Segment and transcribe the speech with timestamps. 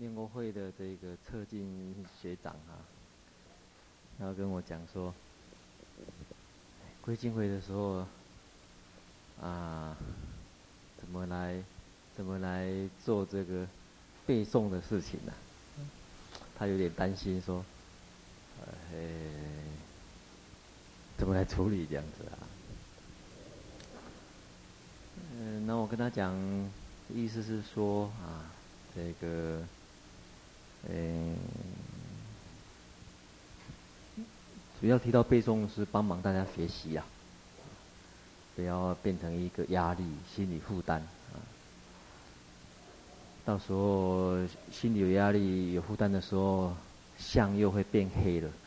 [0.00, 2.78] 念过会的这个策进学长啊，
[4.16, 5.12] 然后跟我讲说，
[7.02, 8.06] 归进会的时候
[9.42, 9.96] 啊，
[11.00, 11.60] 怎么来，
[12.16, 12.70] 怎么来
[13.04, 13.66] 做这个
[14.24, 15.32] 背诵的事情呢、
[16.56, 17.64] 他有点担心说，
[18.60, 18.98] 呃，
[21.16, 22.38] 怎么来处理这样子啊？
[25.32, 26.32] 嗯，那我跟他讲，
[27.12, 28.46] 意思是说啊，
[28.94, 29.60] 这个。
[30.86, 31.36] 嗯，
[34.80, 37.04] 主要提到背诵是帮忙大家学习呀，
[38.54, 40.04] 不要变成一个压力、
[40.34, 41.00] 心理负担
[41.32, 41.40] 啊。
[43.44, 44.36] 到时候
[44.70, 46.76] 心里有压力、有负担的时候，
[47.18, 48.50] 相又会变黑了。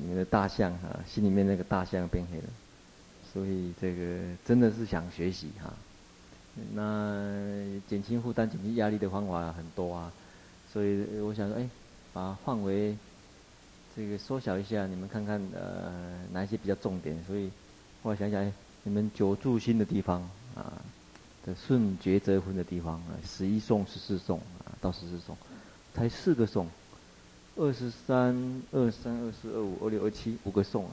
[0.00, 2.44] 你们的大象啊，心里面那个大象变黑了，
[3.32, 5.72] 所以这个真的是想学习哈。
[6.74, 10.12] 那减轻负担、减轻压力的方法很多啊，
[10.72, 11.68] 所以我想说，哎，
[12.12, 12.96] 把范围
[13.96, 17.16] 这个缩小一下，你们看看呃哪一些比较重点。
[17.24, 17.50] 所以
[18.02, 18.52] 后来想想，
[18.82, 20.20] 你们九住心的地方
[20.54, 20.72] 啊，
[21.46, 25.36] 的顺觉则分的地方啊，十一送、十四送啊，到十四送，
[25.94, 26.68] 才四个送，
[27.56, 30.92] 二十三、二三、二四、二五、二六、二七，五个送啊，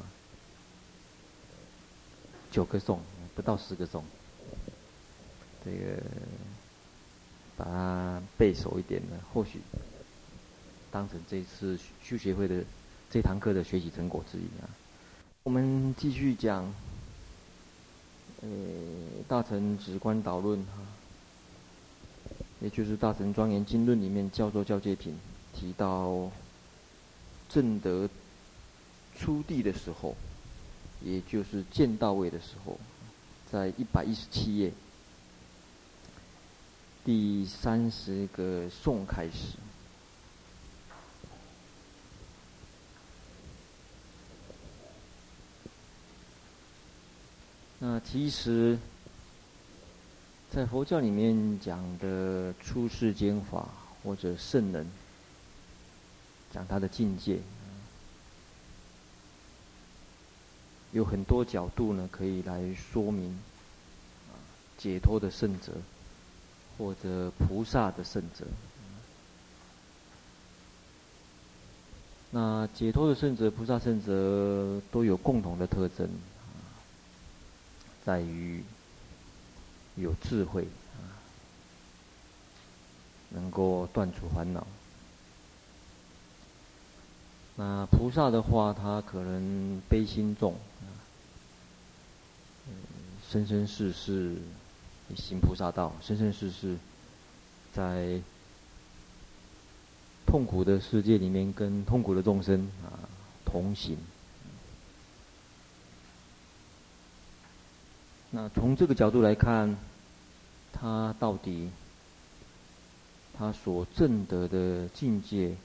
[2.51, 2.99] 九个送，
[3.35, 4.03] 不到十个送。
[5.67, 6.01] 这个
[7.57, 9.59] 把它背熟一点呢，或许
[10.89, 12.63] 当成这次修学会的
[13.09, 14.69] 这堂课的学习成果之一啊。
[15.43, 16.63] 我们继续讲，
[18.41, 18.47] 呃，
[19.27, 20.79] 《大乘直观导论》哈，
[22.61, 25.13] 也就是《大乘庄严经论》里面叫做教诫品
[25.53, 26.31] 提到，
[27.49, 28.09] 正得
[29.17, 30.15] 初地的时候，
[31.03, 32.79] 也就是见道位的时候，
[33.51, 34.71] 在一百一十七页。
[37.07, 39.55] 第三十个颂开始。
[47.79, 48.77] 那其实，
[50.51, 53.69] 在佛教里面讲的出世间法
[54.03, 54.85] 或者圣人，
[56.51, 57.39] 讲他的境界，
[60.91, 63.39] 有很多角度呢，可以来说明
[64.77, 65.71] 解脱的圣者。
[66.77, 68.45] 或者菩萨的圣者，
[72.29, 76.07] 那解脱的圣者、菩萨圣者都有共同的特征，
[78.05, 78.63] 在于
[79.95, 80.67] 有智慧，
[83.29, 84.67] 能够断除烦恼。
[87.55, 90.55] 那菩萨的话，他可能悲心重，
[93.27, 94.35] 生生世世。
[95.15, 96.77] 行菩萨道，生生世世，
[97.73, 98.19] 在
[100.25, 103.07] 痛苦的世界里面，跟痛苦的众生啊
[103.45, 103.97] 同行。
[108.31, 109.77] 那从这个角度来看，
[110.73, 111.69] 他到底
[113.37, 115.55] 他所证得的境界，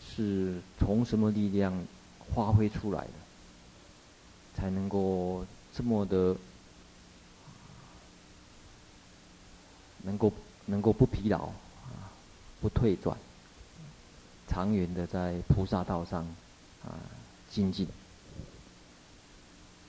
[0.00, 1.84] 是从什么力量
[2.32, 3.10] 发挥出来的，
[4.54, 6.36] 才能够这么的？
[10.04, 10.32] 能够
[10.66, 12.08] 能够不疲劳啊，
[12.60, 13.16] 不退转，
[14.46, 16.24] 长远的在菩萨道上
[16.84, 16.94] 啊
[17.50, 17.88] 精进。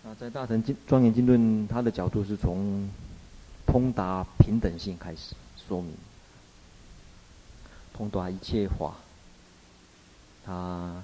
[0.03, 2.89] 那在《大乘经庄严经论》，它的角度是从
[3.65, 5.35] 通达平等性开始
[5.67, 5.93] 说明，
[7.93, 8.95] 通达一切法，
[10.45, 11.03] 它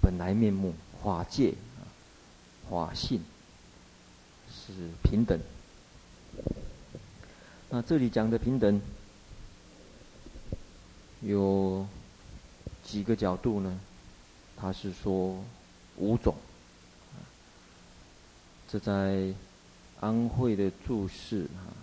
[0.00, 1.54] 本来面目、法界、
[2.68, 3.22] 法性
[4.50, 5.38] 是平等。
[7.74, 8.80] 那这里讲的平等
[11.22, 11.84] 有
[12.84, 13.80] 几个角度呢？
[14.56, 15.42] 他是说
[15.96, 16.36] 五种。
[18.68, 19.34] 这在
[19.98, 21.74] 安慧的注释啊，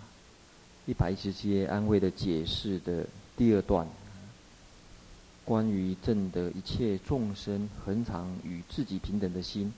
[0.86, 3.06] 一百一十七页安慧的解释的
[3.36, 3.86] 第二段，
[5.44, 9.74] 关于证得一切众生恒常与自己平等的心，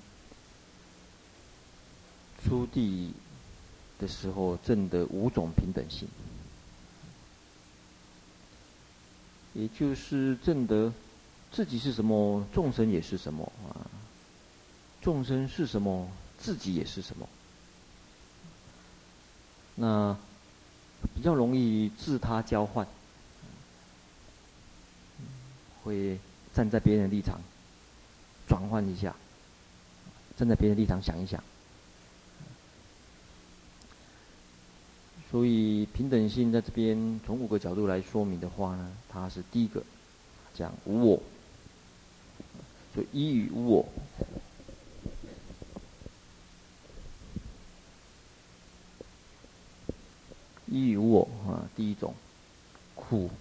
[2.45, 3.13] 初地。
[4.03, 6.05] 的时候，证得五种平等性，
[9.53, 10.91] 也就是证得
[11.53, 13.79] 自己是什么，众生也是什么啊。
[15.01, 17.29] 众生是什么，自己也是什么。
[19.75, 20.17] 那
[21.15, 22.85] 比较容易自他交换，
[25.81, 26.19] 会
[26.53, 27.39] 站在别人的立场
[28.49, 29.15] 转换一下，
[30.37, 31.41] 站在别人的立场想一想。
[35.33, 39.81] 所以平等性在这边从五个角度来说明的话呢，它是第一个
[40.53, 41.19] 讲无我，
[42.93, 43.89] 所以一与无我，
[50.67, 52.13] 一与我啊，第一种
[52.93, 53.31] 苦，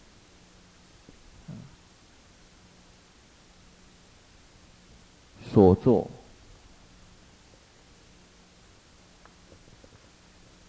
[5.52, 6.10] 所作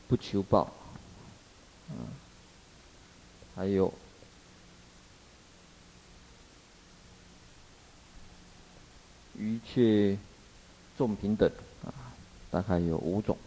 [0.09, 0.82] 不求报。
[1.89, 2.07] 嗯，
[3.55, 3.93] 还有
[9.37, 10.17] 一切
[10.97, 11.51] 众平等
[11.83, 12.13] 啊，
[12.49, 13.37] 大概有五种。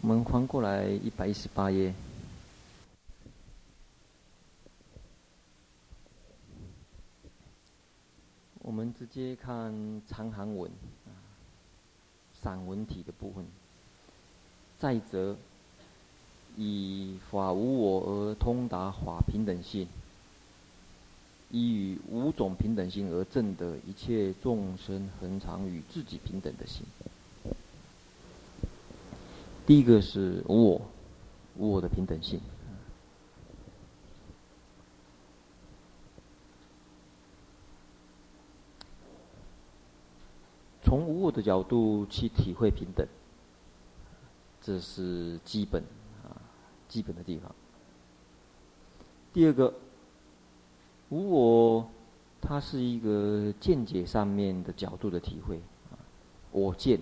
[0.00, 1.92] 我们翻过来一百一十八页。
[8.60, 10.70] 我们直接看长行文
[11.04, 11.12] 啊，
[12.42, 13.44] 散文体的部分。
[14.78, 15.36] 再则，
[16.56, 19.86] 以法无我而通达法平等性，
[21.50, 26.82] 以五种平等性而证得一切众生恒常与自己平等的心。
[29.66, 30.82] 第一个是无我，
[31.58, 32.40] 无我的平等性。
[41.30, 43.06] 的角度去体会平等，
[44.60, 45.82] 这是基本
[46.24, 46.34] 啊，
[46.88, 47.54] 基本的地方。
[49.32, 49.74] 第二个，
[51.10, 51.90] 无我，
[52.40, 55.56] 它是一个见解上面的角度的体会
[55.90, 55.98] 啊，
[56.50, 56.98] 我见、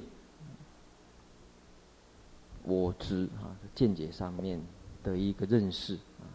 [2.64, 4.60] 我执啊，见解上面
[5.02, 6.26] 的一个认识啊，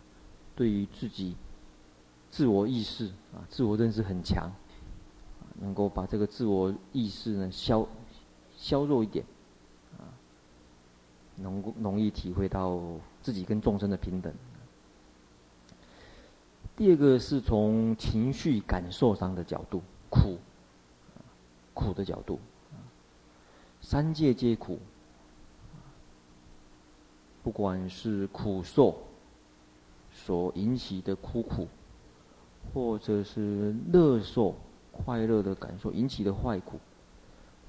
[0.56, 1.36] 对于自己
[2.32, 4.50] 自我意识啊，自我认识很强。
[5.62, 7.86] 能够把这个自我意识呢消
[8.56, 9.26] 削弱一点，
[9.98, 10.08] 啊，
[11.36, 12.80] 能够容易体会到
[13.22, 14.34] 自己跟众生的平等。
[16.78, 20.38] 第二个是从情绪感受上的角度，苦，
[21.74, 22.40] 苦的角度，
[23.82, 24.80] 三界皆苦，
[27.44, 28.98] 不管是苦受
[30.14, 31.68] 所引起的苦苦，
[32.74, 34.56] 或者是乐受。
[35.04, 36.80] 快乐的感受引起的坏苦，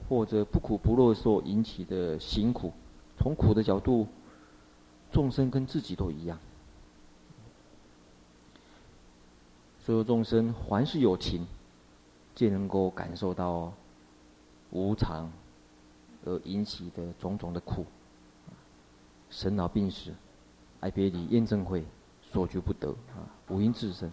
[0.08, 2.72] 或者不苦不乐所引起的行苦，
[3.16, 4.06] 从苦的角度，
[5.12, 6.38] 众生跟自己都一样。
[9.82, 11.46] 所有众生凡是有情，
[12.34, 13.72] 皆能够感受到
[14.70, 15.32] 无常
[16.24, 17.86] 而引起的种种的苦，
[19.30, 20.12] 生老病死、
[20.80, 21.84] 爱别离、怨憎会，
[22.30, 24.10] 所求不得啊，五阴炽盛。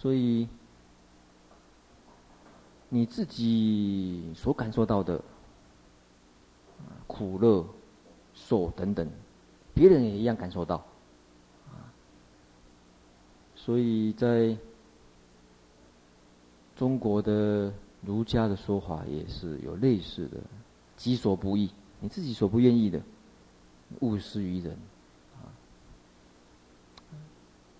[0.00, 0.48] 所以，
[2.88, 5.22] 你自己所感受到的
[7.06, 7.66] 苦乐、
[8.32, 9.06] 受等等，
[9.74, 10.82] 别人也一样感受到。
[13.54, 14.56] 所以在
[16.74, 17.70] 中国的
[18.00, 20.40] 儒家的说法也是有类似的：
[20.96, 21.68] 己所不欲，
[22.00, 23.02] 你自己所不愿意的，
[24.00, 24.72] 勿施于人。
[25.36, 25.44] 啊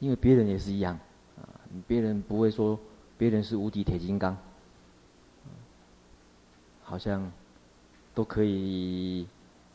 [0.01, 0.99] 因为别人也是一样。
[1.87, 2.79] 别人不会说
[3.17, 4.37] 别人是无敌铁金刚，
[6.83, 7.31] 好像
[8.15, 9.27] 都可以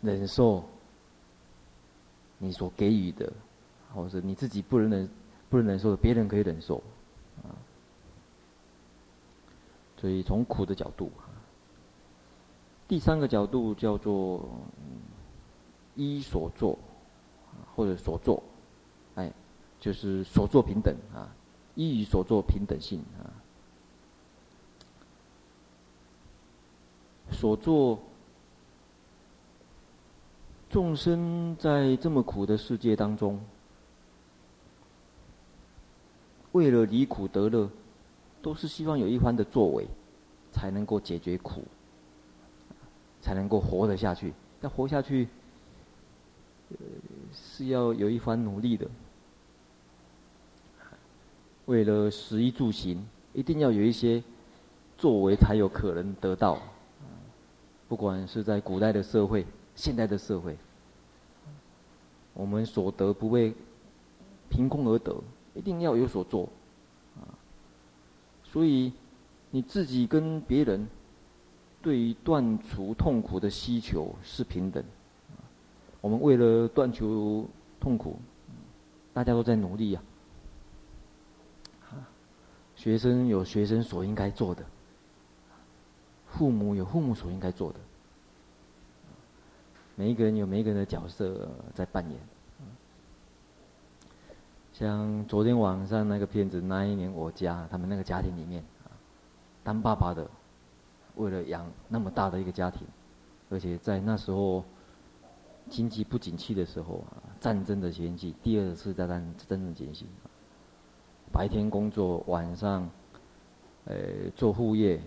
[0.02, 0.64] 忍受
[2.38, 3.32] 你所给予的，
[3.94, 5.10] 或者你自己不能忍
[5.50, 6.78] 不能忍受的，别人可以忍受，
[7.44, 7.56] 啊。
[9.98, 11.10] 所以从苦的角度，
[12.88, 14.48] 第三个角度叫做
[15.96, 16.78] 依所作，
[17.76, 18.44] 或者所作，
[19.16, 19.32] 哎，
[19.80, 21.34] 就是所作平等啊。
[21.76, 23.30] 依于所作平等性啊，
[27.32, 28.00] 所作
[30.70, 33.40] 众生在这么苦的世界当中，
[36.54, 37.70] 为了离苦得乐，
[38.42, 39.86] 都是希望有一番的作为，
[40.52, 41.64] 才能够解决苦，
[43.22, 44.34] 才能够活得下去。
[44.62, 45.28] 要活下去，
[47.34, 48.90] 是要有一番努力的。
[51.66, 53.04] 为了食衣住行，
[53.34, 54.22] 一定要有一些
[54.98, 56.60] 作为，才有可能得到。
[57.88, 59.46] 不管是在古代的社会、
[59.76, 60.58] 现代的社会，
[62.34, 63.54] 我们所得不会
[64.50, 65.16] 凭空而得，
[65.54, 66.50] 一定要有所做。
[68.44, 68.94] 所以
[69.52, 70.88] 你自己跟别人
[71.82, 74.84] 对于断除痛苦的需求是平等。
[76.00, 77.48] 我们为了断除
[77.80, 78.18] 痛苦，
[79.14, 80.02] 大家都在努力呀。
[80.02, 80.15] 啊
[82.76, 84.64] 学生有学生所应该做的，
[86.28, 87.80] 父母有父母所应该做的，
[89.96, 92.20] 每一个人有每一个人的角色在扮演。
[94.74, 98.62] 像昨天晚上那个片子《那一年我家》，他们那个家庭里面，
[99.64, 100.30] 当爸爸的
[101.16, 102.86] 为了养那么大的一个家庭，
[103.50, 104.66] 而且在那时候
[105.70, 110.06] 经济不景气的时候啊，战争的前夕，第二次大战战争前夕。
[111.32, 112.90] 白天工作，晚上，
[113.86, 113.96] 呃，
[114.36, 115.00] 做副业，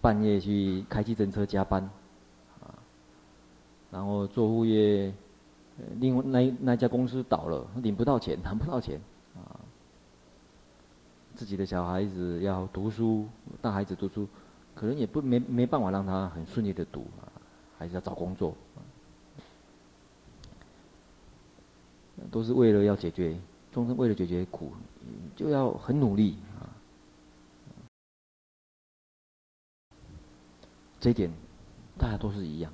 [0.00, 1.82] 半夜去开计程车加班，
[2.60, 2.74] 啊，
[3.90, 5.12] 然后做副业，
[6.00, 9.00] 另外那那家公司倒了，领不到钱， 谈不到钱，
[9.36, 9.60] 啊，
[11.34, 13.26] 自己的小孩子要读书，
[13.60, 14.26] 大孩子读书，
[14.74, 17.30] 可能也不没没办法让他很顺利的读，啊，
[17.78, 18.54] 还是要找工作，
[22.30, 23.36] 都是为了要解决。
[23.72, 24.70] 终生为了解决苦，
[25.34, 26.68] 就要很努力啊！
[31.00, 31.32] 这一点
[31.98, 32.70] 大家都是一样，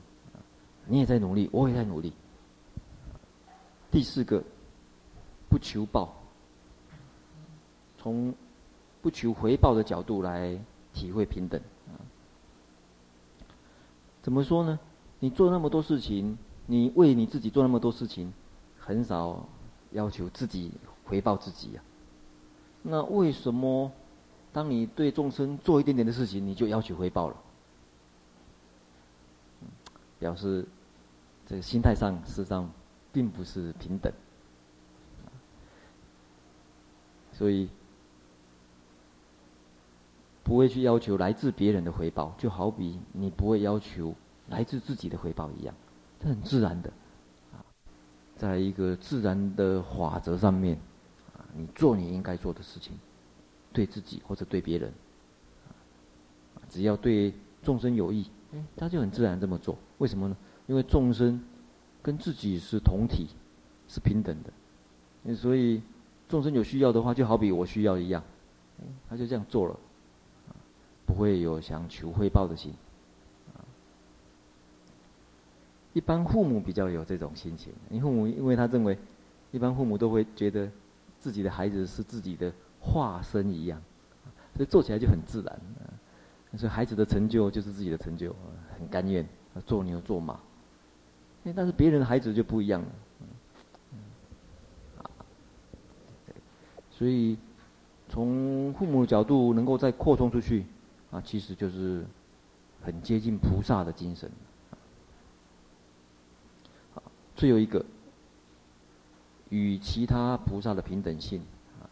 [0.87, 2.13] 你也在努力，我也在努力。
[3.91, 4.43] 第四个，
[5.49, 6.13] 不求报，
[7.97, 8.35] 从
[9.01, 10.59] 不求回报的角度来
[10.93, 11.61] 体会平等。
[14.21, 14.79] 怎么说呢？
[15.21, 16.37] 你做那么多事情，
[16.67, 18.33] 你为你自己做那么多事情，
[18.79, 19.49] 很少。
[19.93, 20.73] 要求自己
[21.05, 21.87] 回报自己呀、啊？
[22.83, 23.91] 那为什么
[24.53, 27.37] 当你对众生做一点点的事情，你就要求回报了？
[30.19, 30.67] 表示
[31.47, 32.69] 这个心态上事实上
[33.13, 34.13] 并不是平等，
[37.33, 37.69] 所以
[40.43, 44.15] 不会去要求来自别人的回报，就好比你不会要求
[44.49, 45.75] 来自自己的回报一样，
[46.21, 46.93] 这很自然的。
[48.39, 50.79] 在一个自然的法则上面，
[51.37, 52.93] 啊，你做你应该做的事情，
[53.73, 54.93] 对自己或者对别人，
[56.71, 58.31] 只要对众生有益，
[58.77, 59.77] 他就很自然这么做。
[59.99, 60.37] 为什么呢？
[60.69, 61.43] 因为众生
[62.01, 63.27] 跟自己是同体，
[63.89, 65.83] 是平等的，所以
[66.29, 68.23] 众生有需要的话，就好比我需要一样，
[69.09, 69.77] 他就这样做了，
[71.05, 72.73] 不会有想求回报的心。
[75.99, 78.97] 一般父母比较有这种心情，因为父母因为他认为，
[79.51, 80.71] 一般父母都会觉得
[81.19, 83.83] 自己的孩子是自己的化身一样，
[84.55, 85.61] 所以做起来就很自然。
[86.57, 88.33] 所以孩子的成就就是自己的成就，
[88.79, 89.27] 很甘愿
[89.67, 90.39] 做牛做马。
[91.57, 92.89] 但是别人的孩子就不一样了，
[96.93, 97.37] 所以
[98.09, 100.65] 从父母的角度能够再扩充出去，
[101.11, 102.05] 啊，其实就是
[102.85, 104.31] 很接近菩萨的精神。
[107.39, 107.85] 最后一个，
[109.49, 111.41] 与其他菩萨的平等性
[111.81, 111.87] 啊，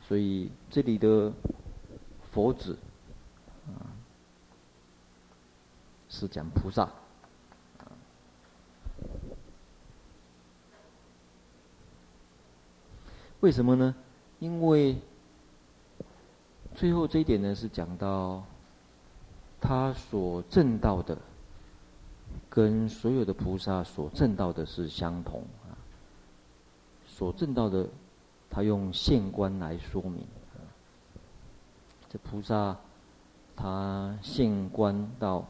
[0.00, 1.32] 所以这里的
[2.30, 2.78] 佛子
[3.66, 3.90] 啊，
[6.08, 6.88] 是讲菩萨，
[13.40, 13.92] 为什么呢？
[14.38, 14.96] 因为
[16.76, 18.44] 最后这一点呢，是讲到
[19.60, 21.18] 他所证到的。
[22.54, 25.72] 跟所有的菩萨所证到的是相同啊，
[27.06, 27.88] 所证到的，
[28.50, 30.26] 他用现观来说明。
[32.10, 32.76] 这菩萨
[33.56, 35.48] 他现观到，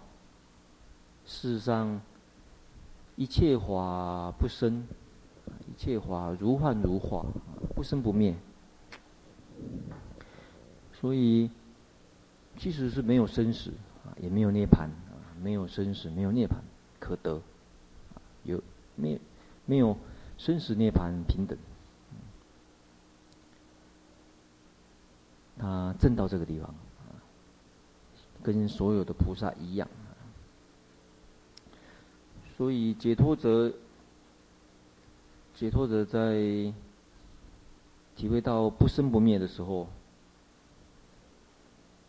[1.26, 2.00] 世上
[3.16, 4.86] 一切法不生，
[5.66, 7.26] 一切法如幻如化，
[7.74, 8.32] 不生不灭。
[10.92, 11.50] 所以
[12.56, 13.72] 其实是没有生死
[14.06, 16.54] 啊，也没有涅槃啊，没有生死，没有涅槃。
[17.02, 17.42] 可得，
[18.44, 18.62] 有
[18.94, 19.18] 没有
[19.66, 19.96] 没有
[20.38, 21.58] 生死涅槃平等？
[25.58, 26.72] 他证到这个地方，
[28.40, 29.88] 跟所有的菩萨一样。
[32.56, 33.72] 所以解脱者，
[35.54, 36.34] 解脱者在
[38.14, 39.88] 体会到不生不灭的时候，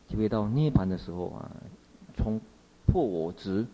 [0.07, 1.51] 体会到涅槃的时候啊，
[2.15, 2.39] 从
[2.85, 3.65] 破我执。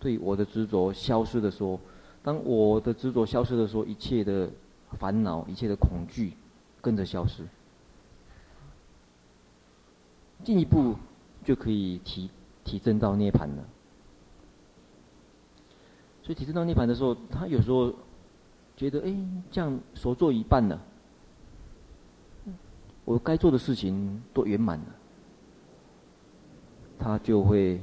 [0.00, 1.80] 对我的执着消失的时候，
[2.22, 4.48] 当我的执着消失的时候，一切的
[4.92, 6.34] 烦恼、一切的恐惧
[6.80, 7.42] 跟着消失，
[10.44, 10.94] 进一步
[11.44, 12.30] 就可以提
[12.62, 13.64] 提证到涅槃了。
[16.22, 17.92] 所以提证到涅槃的时候，他有时候
[18.76, 19.12] 觉得，哎，
[19.50, 20.80] 这样所做一半了，
[23.04, 24.86] 我该做的事情都圆满了，
[27.00, 27.80] 他就会。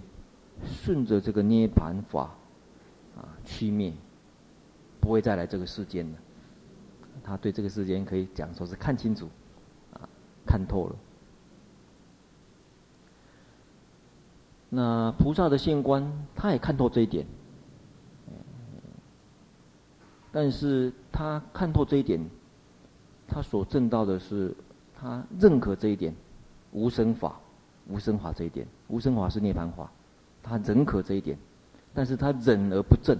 [0.63, 2.33] 顺着这个涅槃法，
[3.15, 3.93] 啊，去灭，
[4.99, 6.17] 不会再来这个世间了。
[7.23, 9.27] 他对这个世间可以讲说是看清楚，
[9.93, 10.07] 啊
[10.45, 10.95] 看透了。
[14.69, 17.25] 那菩萨的现观，他也看透这一点，
[20.31, 22.19] 但是他看透这一点，
[23.27, 24.53] 他所证到的是，
[24.93, 26.13] 他认可这一点，
[26.73, 27.39] 无生法，
[27.87, 29.89] 无生法这一点，无生法是涅槃法，
[30.47, 31.35] 他认可这一点，
[31.91, 33.17] 但是他忍而不证，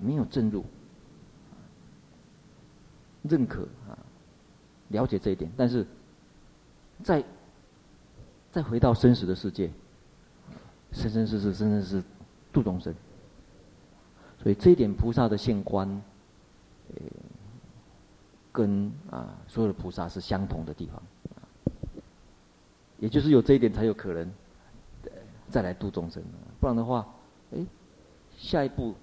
[0.00, 0.64] 没有证入，
[3.22, 3.92] 认可啊，
[4.88, 5.86] 了解这一点，但是
[7.02, 7.22] 再
[8.50, 9.70] 再回到生死的世界。
[10.92, 12.04] 生生世世，生生世世，
[12.52, 12.92] 度众生。
[14.42, 15.86] 所以这一点菩萨的现观，
[16.88, 17.02] 呃，
[18.50, 21.00] 跟啊所有的菩萨是相同的地方。
[22.98, 24.28] 也就是有这一点，才有可能
[25.50, 26.22] 再来度众生。
[26.60, 27.06] 不然的话，
[27.52, 27.58] 哎，
[28.36, 28.94] 下一步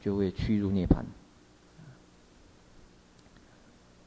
[0.00, 1.04] 就会屈入涅槃。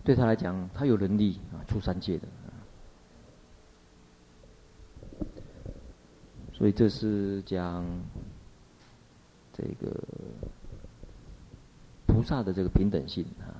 [0.03, 2.27] 对他来讲，他有能力啊出三界的。
[6.53, 7.85] 所以这是讲
[9.53, 10.03] 这个
[12.07, 13.53] 菩萨的这个平等性啊。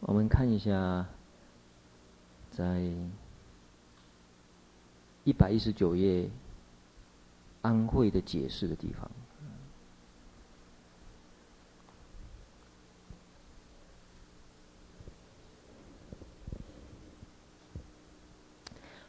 [0.00, 1.04] 我们看一下，
[2.52, 2.92] 在
[5.26, 6.30] 一百一十九页
[7.60, 9.10] 安慧的解释的地方。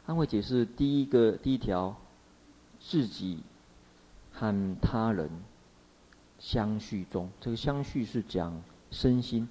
[0.06, 1.96] 安慧解释第一个第一条，
[2.80, 3.38] 自己
[4.32, 5.30] 和他人
[6.40, 8.60] 相续中，这个相续是讲
[8.90, 9.48] 身心，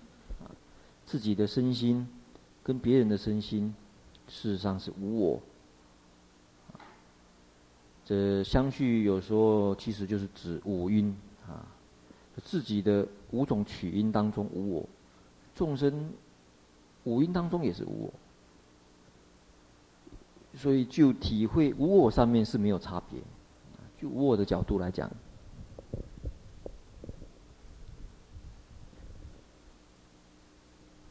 [1.05, 2.05] 自己的身心
[2.62, 3.74] 跟别人的身心，
[4.27, 5.41] 事实上是无我。
[8.08, 11.14] 这相续有时候其实就是指五蕴
[11.46, 11.68] 啊，
[12.42, 14.90] 自己的五种取因当中无我，
[15.54, 16.10] 众生
[17.04, 18.13] 五蕴当中也是无我。
[20.58, 23.20] 所以，就体会无我上面是没有差别。
[24.02, 25.12] 就无我的角度来讲，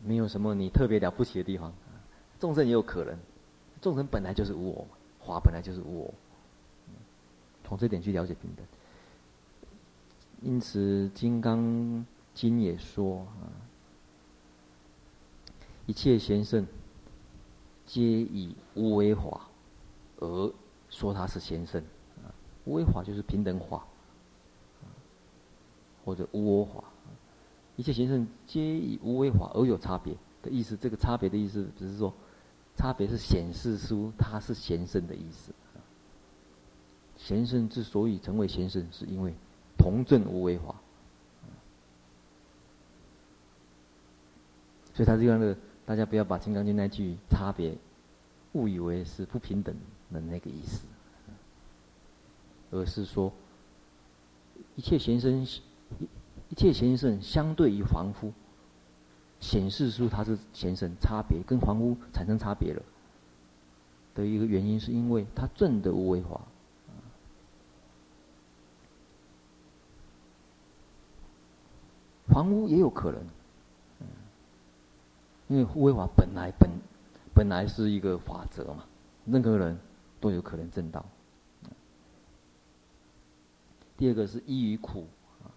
[0.03, 1.71] 没有什么你特别了不起的地方。
[2.41, 3.19] 众生也有可能，
[3.83, 4.87] 众生本来就是无我，
[5.27, 6.15] 法本来就是无我。
[7.67, 8.65] 从这点去了解平等。
[10.43, 13.51] 因此，《金刚经》也说啊，
[15.87, 16.67] 一切贤圣。
[17.89, 19.43] 皆以无为法
[20.19, 20.53] 而
[20.91, 21.81] 说他是贤圣，
[22.65, 23.87] 无为法就是平等法，
[26.05, 26.83] 或者无我法。
[27.77, 32.13] 一切贤圣皆以无为法而有差别的意思，这个差别的意思只是说，
[32.75, 35.53] 差别是显示出他是贤圣的意思。
[37.17, 39.35] 贤圣之所以成为贤圣，是因为
[39.77, 40.75] 同证无为法，
[44.95, 45.57] 所以他这样的。
[45.87, 47.73] 大家不要把《金刚经》那句差别
[48.55, 49.73] 误以为是不平等
[50.13, 50.85] 的那个意思，
[52.73, 53.33] 而是说
[54.75, 55.47] 一切贤圣，
[56.49, 58.33] 一切贤圣相对于凡夫，
[59.39, 62.83] 显示出他是贤圣，差别跟凡夫产生差别了。
[64.17, 66.41] 的一个原因，是因为他证的无为法，
[72.37, 73.19] 房屋也有可能。
[74.01, 74.07] 嗯
[75.49, 76.69] 因为无为法本来本
[77.35, 78.85] 本来是一个法则嘛，
[79.25, 79.79] 任何人
[80.21, 81.03] 都有可能证到。
[83.97, 85.07] 第二个是依于苦
[85.43, 85.49] 啊，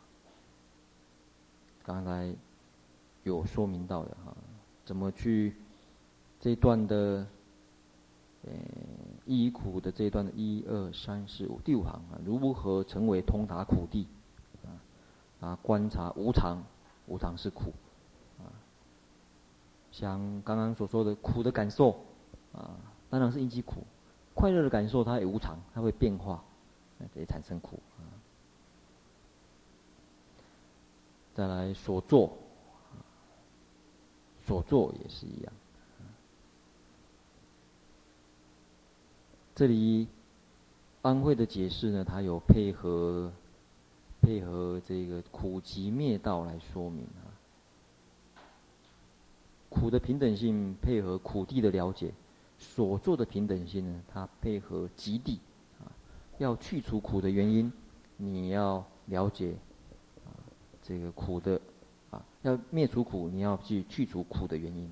[1.83, 2.33] 刚才
[3.23, 4.33] 有说明到的哈，
[4.85, 5.55] 怎么去
[6.39, 7.27] 这一段的
[8.45, 8.51] 呃
[9.25, 14.18] 依于苦的这一段的一二三四五第五行啊，如何成为通达苦谛啊？
[15.39, 16.63] 啊，观察无常，
[17.07, 17.73] 无常是苦。
[18.39, 18.51] 啊
[19.91, 21.91] 像刚刚所说的苦的感受，
[22.53, 22.77] 啊，
[23.09, 23.81] 当然是因机苦；
[24.35, 26.43] 快乐的感受，它也无常，它会变化，
[27.13, 27.79] 这也产生苦。
[27.97, 28.05] 啊，
[31.33, 32.37] 再来所作，
[34.45, 35.51] 所作也是一样。
[39.55, 40.07] 这里
[41.01, 43.31] 安慧的解释呢，它有配合
[44.21, 47.31] 配合这个苦集灭道来说明啊。
[49.69, 52.11] 苦的平等性配合苦地的了解，
[52.57, 55.39] 所作的平等性呢，它配合集地
[55.79, 55.85] 啊，
[56.39, 57.71] 要去除苦的原因，
[58.17, 59.53] 你要了解
[60.25, 60.33] 啊
[60.81, 61.61] 这个苦的
[62.09, 64.91] 啊，要灭除苦，你要去去除苦的原因，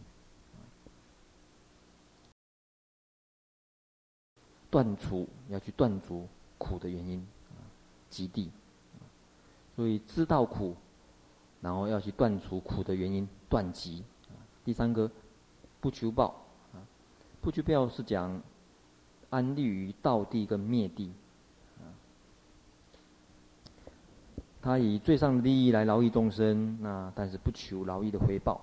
[4.70, 6.28] 断除要去断除
[6.60, 7.66] 苦的原因啊，
[8.12, 8.52] 集地，
[9.78, 10.76] 所以知道苦，
[11.62, 14.04] 然后要去断除苦的原因，断集。
[14.66, 15.10] 第三个
[15.80, 16.34] 不求报
[16.74, 16.82] 啊，
[17.42, 18.42] 不求报是讲
[19.30, 21.13] 安立于道地跟灭地
[21.78, 21.94] 啊，
[24.63, 28.60] 他以最上的利益来劳役众生，那但是不求劳役的回报。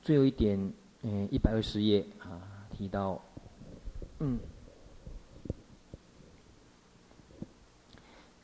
[0.00, 3.20] 最后一点，嗯，一百二十页啊，提到，
[4.20, 4.38] 嗯。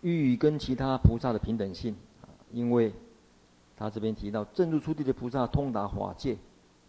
[0.02, 2.92] 欲跟其他菩萨的平等性啊，因为
[3.76, 6.36] 他这边提到正入初地的菩萨通达法界，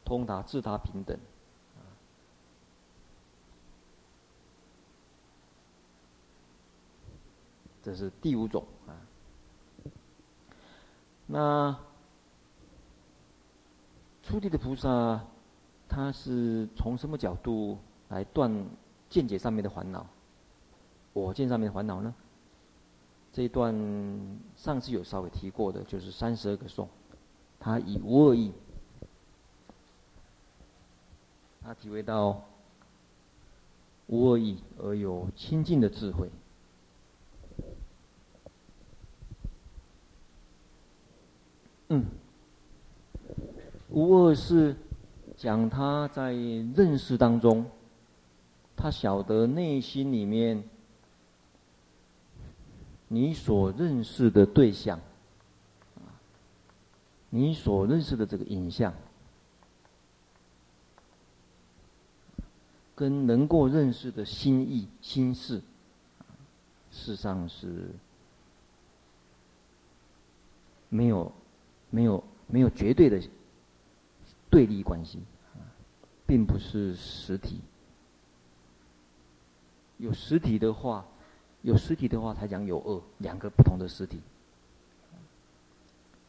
[0.03, 1.17] 通达自他平等，
[7.81, 8.93] 这是第五种啊。
[11.25, 11.77] 那
[14.23, 15.23] 初地的菩萨，
[15.87, 17.77] 他是从什么角度
[18.09, 18.51] 来断
[19.09, 20.05] 见解上面的烦恼？
[21.13, 22.13] 我见上面的烦恼呢？
[23.35, 23.73] 这段
[24.55, 26.87] 上次有稍微提过的，就是三十二个颂，
[27.59, 28.51] 他以无二意，
[31.63, 32.43] 他体会到
[34.05, 36.29] 无二意而有清净的智慧。
[41.89, 42.05] 嗯，
[43.89, 44.75] 无二是
[45.35, 47.65] 讲他在认识当中，
[48.75, 50.63] 他晓得内心里面。
[53.13, 54.99] 你所认识的对象，
[57.29, 58.91] 你所认识的这个影像，
[62.95, 65.61] 跟能够认识的心意、心事，
[66.89, 67.91] 事实上是
[70.89, 71.31] 没有、
[71.91, 73.21] 没有、没有绝对的
[74.49, 75.19] 对立关系，
[76.25, 77.61] 并不是实体。
[79.99, 81.05] 有实体的话。
[81.63, 84.19] 有实体的话，才讲有二，两个不同的实体。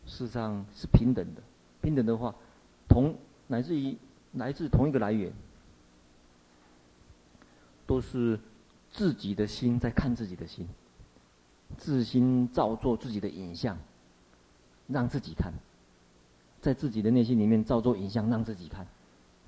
[0.06, 1.42] 事实上是平等的，
[1.82, 2.34] 平等的话，
[2.88, 3.16] 同
[3.48, 3.96] 乃至于
[4.34, 5.32] 来自同一个来源，
[7.86, 8.38] 都是
[8.92, 10.68] 自己的心在看自己的心，
[11.76, 13.76] 自心造作自己的影像，
[14.86, 15.52] 让自己看，
[16.60, 18.86] 在自己的内心里面造作影像让自己看，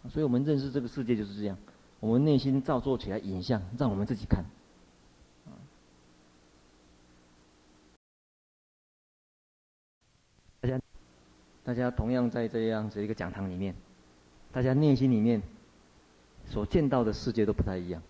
[0.09, 1.57] 所以我们认识这个世界就是这样，
[2.01, 4.43] 我们内心造作起来影像，让我们自己看。
[10.67, 10.81] 大家，
[11.63, 13.73] 大家同样在这样子一个讲堂里面，
[14.51, 15.41] 大家内心里面
[16.45, 18.03] 所见到的世界都不太一样。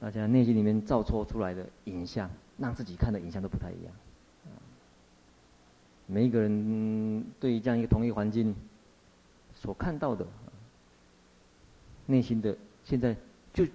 [0.00, 3.92] 大家内心里面造出出来的影像，让自己看的影像都不太一样。
[6.06, 8.54] 每一个人对于这样一个同一环境
[9.54, 10.26] 所看到的，
[12.06, 13.14] 内心的现在
[13.52, 13.66] 就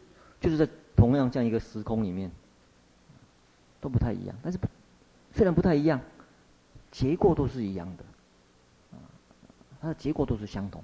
[0.42, 2.32] 就是在同样这样一个时空里面，
[3.80, 4.36] 都不太一样。
[4.42, 4.58] 但是
[5.32, 6.02] 虽然不太一样。
[6.92, 8.04] 结构都是一样的，
[8.92, 8.98] 啊，
[9.80, 10.84] 它的结构都是相同。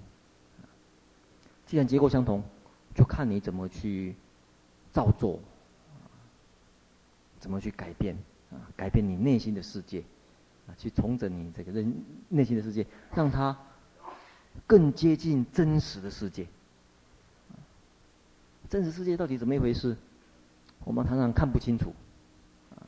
[1.65, 2.43] 既然结构相同，
[2.93, 4.15] 就看你怎么去
[4.93, 5.39] 造作，
[7.39, 8.15] 怎么去改变，
[8.51, 10.03] 啊，改变你内心的世界，
[10.67, 11.91] 啊，去重整你这个人
[12.29, 13.57] 内心的世界，让它
[14.67, 16.45] 更接近真实的世界。
[18.69, 19.97] 真实世界到底怎么一回事？
[20.83, 21.93] 我们常常看不清楚，
[22.75, 22.85] 啊，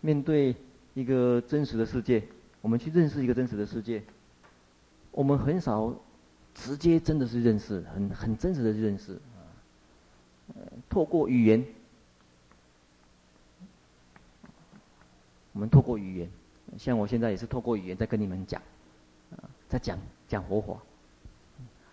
[0.00, 0.56] 面对。
[0.96, 2.22] 一个真实的世界，
[2.62, 4.02] 我们去认识一个真实的世界，
[5.10, 5.94] 我们很少
[6.54, 9.44] 直接真的是认识，很很真实的认识啊。
[10.54, 11.62] 呃，透过语言，
[15.52, 16.30] 我们透过语言，
[16.78, 18.62] 像我现在也是透过语言在跟你们讲，
[19.32, 20.78] 啊，在讲讲活法，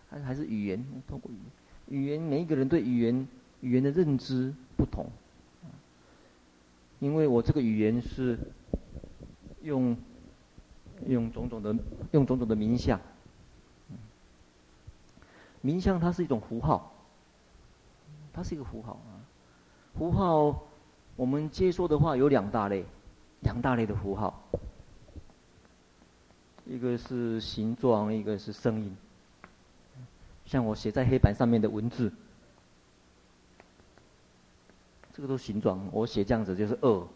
[0.10, 3.28] 还还是语言，透过语言，语言每一个人对语言
[3.60, 5.08] 语言的认知不同，
[7.02, 8.40] 因为我这个语言是。
[9.64, 9.98] 用
[11.08, 11.76] 用种种的
[12.12, 13.00] 用种种的名相，
[15.62, 16.94] 名相它是一种符号，
[18.34, 19.24] 它是一个符号啊。
[19.98, 20.64] 符号
[21.16, 22.86] 我们接收的话有两大类，
[23.42, 24.44] 两大类的符号，
[26.66, 28.96] 一个是形状，一个是声音。
[30.46, 32.12] 像我写在黑板上面的文字，
[35.14, 37.08] 这个都是形状，我写这样子就是二。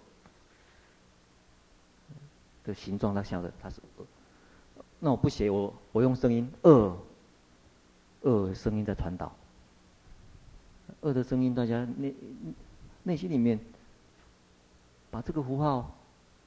[2.68, 4.06] 的形状，它晓得它是二。
[5.00, 6.98] 那我不写，我我用声音二，
[8.22, 9.34] 二声音在传导。
[11.02, 12.14] 二的声音，大家内
[13.04, 13.58] 内心里面
[15.10, 15.96] 把这个符号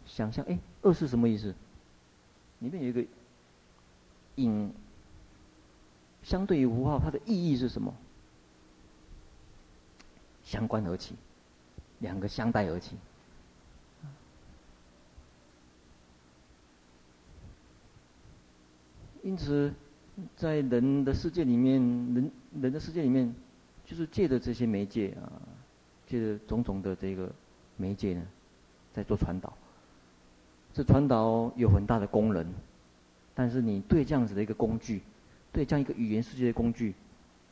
[0.04, 1.54] 想象，哎，二是什么意思？
[2.58, 3.04] 里面有一个
[4.36, 4.72] 影，
[6.22, 7.94] 相对于符号，它的意义是什么？
[10.44, 11.14] 相关而起，
[12.00, 12.96] 两个相待而起。
[19.22, 19.72] 因此，
[20.36, 21.80] 在人的世界里面，
[22.14, 22.30] 人
[22.60, 23.34] 人的世界里面，
[23.84, 25.30] 就是借着这些媒介啊，
[26.06, 27.30] 借着种种的这个
[27.76, 28.22] 媒介呢，
[28.92, 29.52] 在做传导。
[30.72, 32.46] 这传导有很大的功能，
[33.34, 35.02] 但是你对这样子的一个工具，
[35.52, 36.94] 对这样一个语言世界的工具，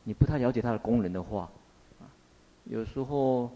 [0.05, 1.49] 你不太了解它的功能的话，
[1.99, 2.07] 啊，
[2.65, 3.51] 有时候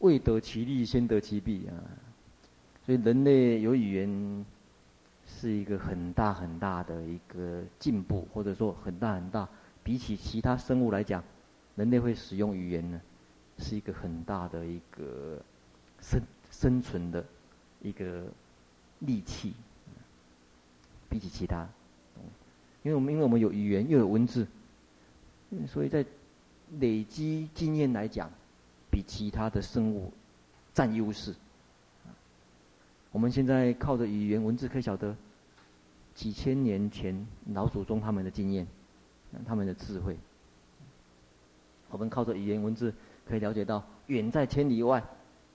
[0.00, 1.76] 未得其利先得其弊啊。
[2.86, 4.46] 所以人类有语言
[5.28, 9.48] 是一个很大很大的一个进步，或者说很大很大，
[9.84, 11.22] 比起其他生物来讲，
[11.76, 13.00] 人类会使用语言呢，
[13.58, 15.40] 是一个很大的一个
[16.00, 17.24] 生生存的。
[17.80, 18.24] 一个
[18.98, 19.54] 利器，
[21.08, 21.64] 比起其他，
[22.82, 24.44] 因为我们因为我们有语言又有文字，
[25.68, 26.04] 所以在
[26.80, 28.28] 累积经验来讲，
[28.90, 30.12] 比其他的生物
[30.74, 31.32] 占优势。
[33.10, 35.16] 我们现在靠着语言文字可以晓得
[36.14, 38.66] 几千年前老祖宗他们的经验，
[39.46, 40.16] 他们的智慧。
[41.90, 42.92] 我们靠着语言文字
[43.26, 45.02] 可以了解到远在千里外。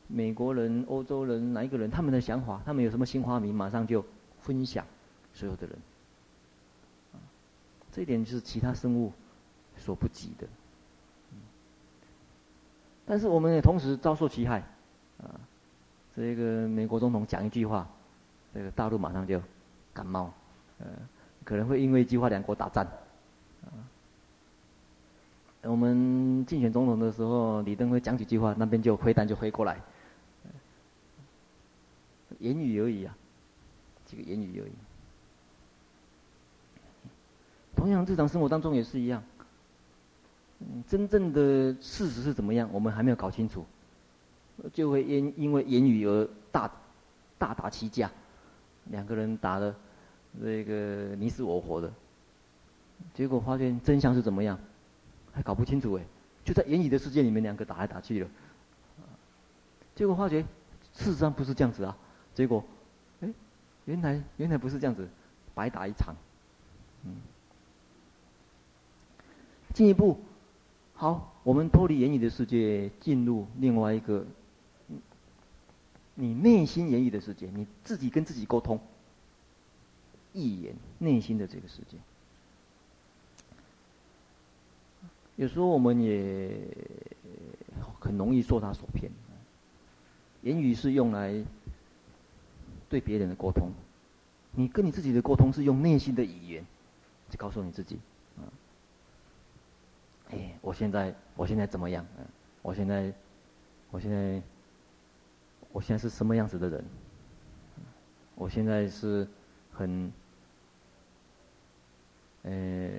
[0.08, 4.04] 美国人、欧洲人，哪一个人他们的想法，他们有什么新发明，马上就
[4.42, 4.86] 分享
[5.34, 5.76] 所有的人。
[7.92, 9.14] 这一点就是其他生物
[9.78, 10.48] 所不及的。
[13.06, 14.64] 但是我们也同时遭受其害，
[15.22, 15.40] 啊，
[16.16, 17.88] 这个美国总统讲一句话，
[18.54, 19.42] 这个大陆马上就
[19.94, 20.32] 感冒，
[20.80, 20.86] 呃，
[21.44, 22.86] 可能会因为一句话两国打仗。
[25.64, 29.80] 我们竞选总统的时候，李登辉讲几句话，那边就飞弹就飞过来。
[32.40, 33.16] 言语而已啊，
[34.06, 34.72] 这个言语而已。
[37.76, 39.24] 同样，日常生活当中也是一样。
[40.60, 43.66] 嗯，真正的事实是怎么样，我们还没有搞清楚，
[44.74, 46.72] 就会因因为言语而大
[47.38, 48.12] 大打起架，
[48.86, 49.76] 两个人打的
[50.42, 51.92] 这个你死我活的，
[53.14, 54.60] 结果发现真相是怎么样，
[55.32, 56.04] 还搞不清楚哎，
[56.46, 58.30] 就在言语的世界里面，两个打来打去了，
[59.96, 60.42] 结果发觉
[60.94, 61.98] 事实上不是这样子啊。
[62.34, 62.64] 结果，
[63.22, 63.30] 哎，
[63.86, 65.08] 原来原来不是这样子，
[65.54, 66.16] 白打一场。
[67.06, 67.16] 嗯，
[69.74, 70.20] 进一步，
[70.94, 74.26] 好，我们脱离言语的世界，进入另外一个，
[76.16, 78.80] 你内心言语的世界，你自己跟自己沟通，
[80.34, 81.98] 意言内心的这个世界。
[85.36, 86.56] 有时候我们也
[88.00, 89.12] 很容易受他所骗，
[90.42, 91.44] 言语是用来。
[92.90, 93.72] 对别人的沟通，
[94.52, 96.64] 你跟你自己的沟通是用内心的语言，
[97.32, 97.98] 去告诉你自己，
[98.38, 98.46] 啊，
[100.30, 102.06] 哎，我现在我现在怎么样？
[102.20, 102.26] 嗯，
[102.62, 103.12] 我现在，
[103.90, 104.40] 我现在，
[105.74, 106.86] 我现在是什么样子的人？
[108.36, 109.28] 我现在是
[109.74, 110.10] 很，
[112.44, 112.90] 呃，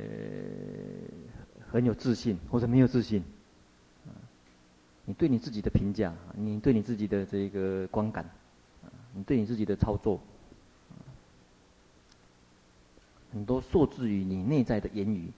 [1.70, 3.24] 很有自信，或者没有自信？
[5.06, 8.28] 你对你自己的评价，你对你自己的这个观感。
[9.16, 10.20] 你对你自己的操作，
[13.32, 15.30] 很多受制于你内在的言语，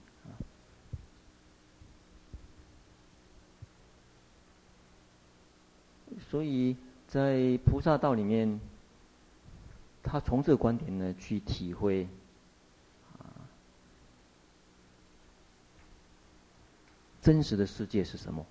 [6.27, 6.75] 所以
[7.07, 8.59] 在菩萨道里面，
[10.03, 12.07] 他从这个观点呢去体会，
[13.17, 13.31] 啊
[17.21, 18.45] 真实的世界是什么，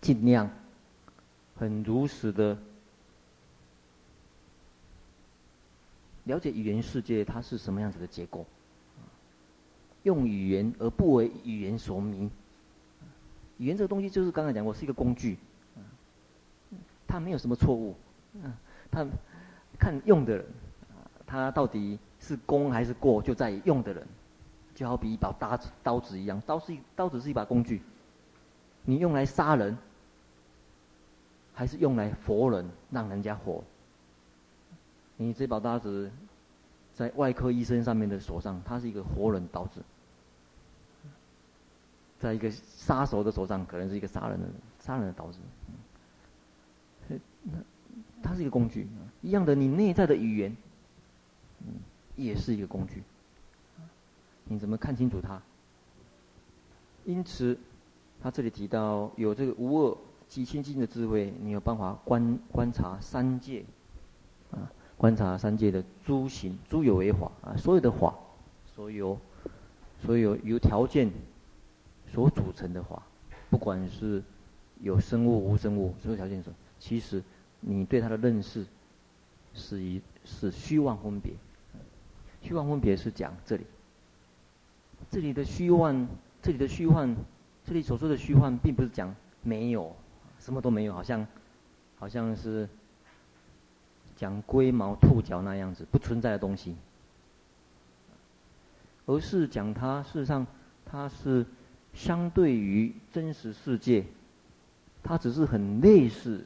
[0.00, 0.48] 尽量
[1.56, 2.56] 很如实的。
[6.24, 8.44] 了解语言世界它是什么样子的结构，
[10.02, 12.28] 用语言而不为语言所迷。
[13.56, 15.38] 语言这个东西就是刚才讲过是一个工具，
[17.08, 17.96] 他没有什么错误，
[18.34, 18.52] 嗯，
[18.92, 19.04] 他
[19.80, 20.46] 看用的人，
[21.26, 24.06] 他到底是功还是过，就在于用的人。
[24.74, 27.82] 就好比一把刀子刀子一样，刀是一刀子是一把工具，
[28.84, 29.76] 你用来杀人，
[31.52, 33.64] 还是用来活人，让人家活？
[35.16, 36.08] 你这把刀子，
[36.94, 39.80] 在外科医生上面的手上，它是一个活人刀子；
[42.20, 44.46] 在一个杀手的手上，可能是一个杀人的
[44.78, 45.40] 杀人的刀子。
[47.52, 47.58] 那
[48.22, 48.86] 它是一个工具，
[49.22, 50.56] 一样的，你内在的语言，
[52.16, 53.02] 也是一个工具。
[54.44, 55.40] 你怎么看清楚它？
[57.04, 57.58] 因此，
[58.22, 59.96] 他这里提到有这个无二
[60.28, 63.64] 极清净的智慧，你有办法观观察三界，
[64.50, 64.70] 啊。
[64.98, 68.12] 观察三界的诸行诸有为法啊，所有的法，
[68.66, 69.16] 所有
[70.04, 71.08] 所有由条件
[72.12, 73.00] 所组成的法，
[73.48, 74.20] 不管是
[74.80, 77.22] 有生物无生物，所有条件所，其实
[77.60, 78.64] 你对他的认识
[79.54, 81.32] 是一是虚妄分别。
[82.40, 83.64] 虚妄分别是讲这里，
[85.10, 86.06] 这里的虚幻，
[86.40, 87.14] 这里的虚幻，
[87.66, 89.94] 这里所说的虚幻，并不是讲没有，
[90.38, 91.26] 什么都没有，好像，
[91.98, 92.68] 好像是
[94.14, 96.76] 讲龟毛兔角那样子不存在的东西，
[99.06, 100.46] 而是讲它事实上
[100.86, 101.44] 它是
[101.92, 104.04] 相对于真实世界，
[105.02, 106.44] 它只是很类似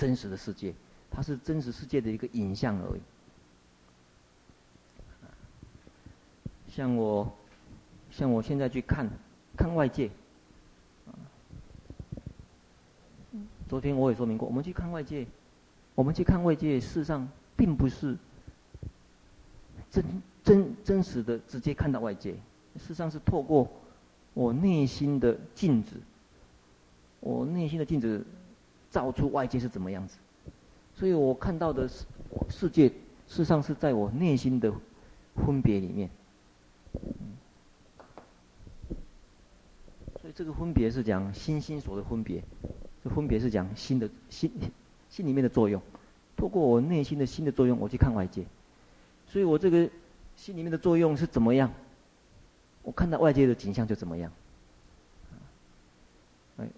[0.00, 0.72] 真实的世界，
[1.10, 3.00] 它是真实世界的一个影像而已。
[6.74, 7.30] 像我，
[8.10, 9.06] 像我现在去看，
[9.58, 10.10] 看外界。
[13.68, 15.26] 昨天我也说明过，我们去看外界，
[15.94, 18.16] 我们去看外界，事实上并不是
[19.90, 20.02] 真
[20.42, 22.32] 真真实的直接看到外界，
[22.78, 23.68] 事实上是透过
[24.32, 25.96] 我内心的镜子，
[27.20, 28.24] 我内心的镜子
[28.90, 30.18] 造出外界是怎么样子，
[30.94, 32.04] 所以我看到的世
[32.48, 32.94] 世界，事
[33.28, 34.72] 实上是在我内心的
[35.36, 36.10] 分别里面。
[40.20, 42.42] 所以这个分别是讲心心所的分别，
[43.02, 44.50] 这分别是讲心的心
[45.08, 45.80] 心里面的作用，
[46.36, 48.44] 透过我内心的心的作用，我去看外界，
[49.26, 49.88] 所以我这个
[50.36, 51.72] 心里面的作用是怎么样，
[52.82, 54.30] 我看到外界的景象就怎么样。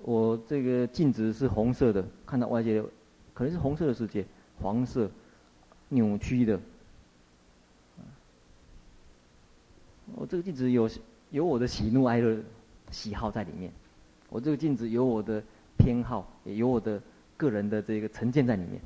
[0.03, 2.89] 我这个镜子是红色的，看到外界的
[3.35, 4.25] 可能是红色的世界，
[4.61, 5.11] 黄色，
[5.89, 6.59] 扭曲的。
[10.15, 10.91] 我这个镜子有
[11.31, 12.39] 有我的喜怒哀乐
[12.91, 13.73] 喜好在里面，
[14.29, 15.43] 我这个镜子有我的
[15.79, 17.01] 偏好，也有我的
[17.37, 18.81] 个人的这个成见在里面，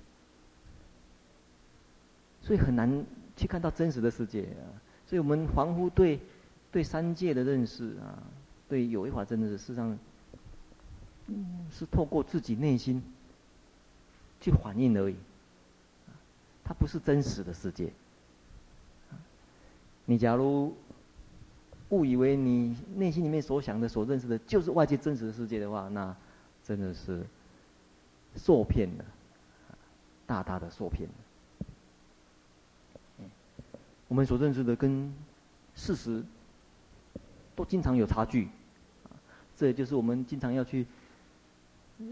[2.42, 3.04] 所以很难
[3.36, 4.70] 去看到真实的世界啊。
[5.06, 6.20] 所以我们凡夫对
[6.70, 8.22] 对三界的认识啊，
[8.68, 9.98] 对有一法真的是事实上，
[11.72, 13.02] 是透过自己内心
[14.40, 15.16] 去反应而已，
[16.64, 17.92] 它不是真实的世界。
[20.04, 20.74] 你假如
[21.88, 26.14] 误以为你内心里面所想的、所认识的，就是外界真实的世界的话，那
[26.64, 27.24] 真的是
[28.36, 29.04] 受骗了，
[30.26, 31.14] 大大的受骗了。
[34.08, 35.12] 我们所认识的跟
[35.74, 36.22] 事实
[37.56, 38.48] 都经常有差距，
[39.56, 40.86] 这就是我们经常要去
[41.98, 42.04] 呃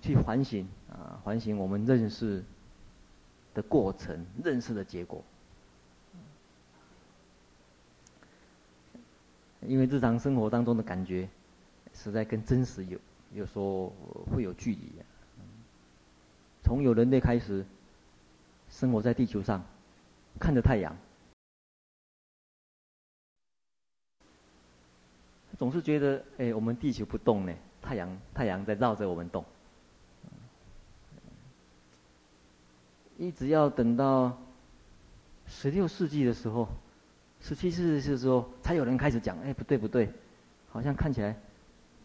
[0.00, 2.44] 去反省啊，反省我们认识
[3.54, 5.22] 的过程、认识的结果。
[9.62, 11.28] 因为日常生活当中的感觉，
[11.92, 12.98] 实在跟真实有
[13.34, 13.92] 有时候
[14.32, 14.80] 会有距离。
[16.62, 17.66] 从有人类开始，
[18.70, 19.64] 生活在地球上，
[20.38, 20.96] 看着太阳，
[25.58, 29.44] 总是觉得，哎，我们地球不动呢，太阳太阳在绕着我们动。
[33.16, 34.38] 一直要等到
[35.46, 36.68] 十六世纪的时候。
[37.40, 40.10] 十七世纪的时候，才有人开始讲：“哎，不对不对，
[40.72, 41.36] 好像看起来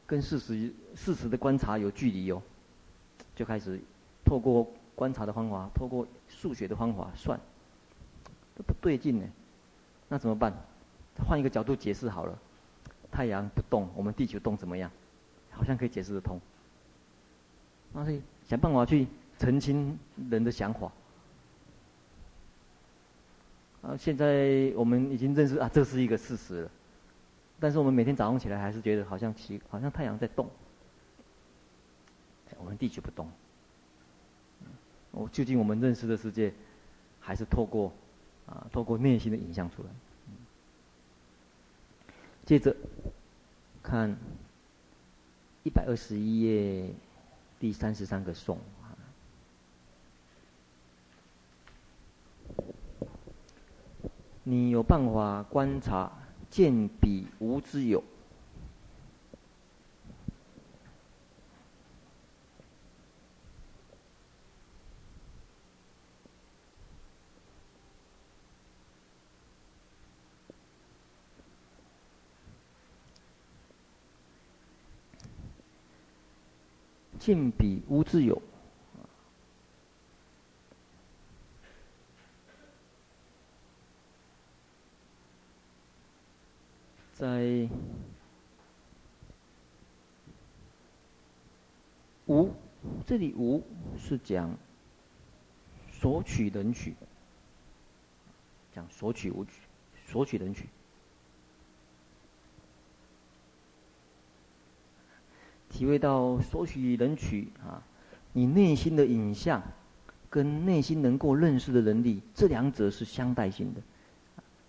[0.05, 2.39] 跟事实事实的观察有距离哟。”
[3.36, 3.81] 就开始
[4.23, 7.39] 透过观察的方法，透过数学的方法算，
[8.55, 9.27] 都不对劲呢。
[10.07, 10.53] 那怎么办？
[11.27, 12.38] 换一个角度解释好了。
[13.12, 14.91] 太阳不动，我们地球动怎么样？
[15.56, 16.39] 好像可以解释得通。
[17.94, 19.98] 那是想办法去澄清
[20.30, 20.92] 人的想法。
[23.82, 26.72] 啊，现在我们已经认识啊，这是一个事实了。
[27.60, 30.50] 但是我们每天早上起来还是觉得好像奇，好像太阳在动，
[32.58, 33.30] 我们地球不动。
[35.12, 36.52] 我究竟我们认识的世界，
[37.20, 37.92] 还是透过
[38.48, 39.89] 啊，透过内心的影像出来。
[42.46, 42.76] 接着
[43.82, 44.18] 看
[45.63, 46.93] 一百二十一页
[47.60, 48.60] 第三十三个颂。
[54.43, 56.12] 你有办法观察
[56.49, 58.03] 见彼无之有，
[77.24, 78.41] 见彼无之有。
[87.13, 87.69] 在
[92.26, 92.51] 无
[93.05, 93.63] 这里无
[93.97, 94.57] 是讲
[95.93, 96.93] 索取能取，
[98.74, 99.51] 讲索取无取，
[100.07, 100.67] 索取能取，
[105.74, 107.82] 体会到索取能取啊，
[108.32, 109.61] 你内心的影像
[110.30, 113.82] 跟内心能够认识的能力，这两者是相待性的。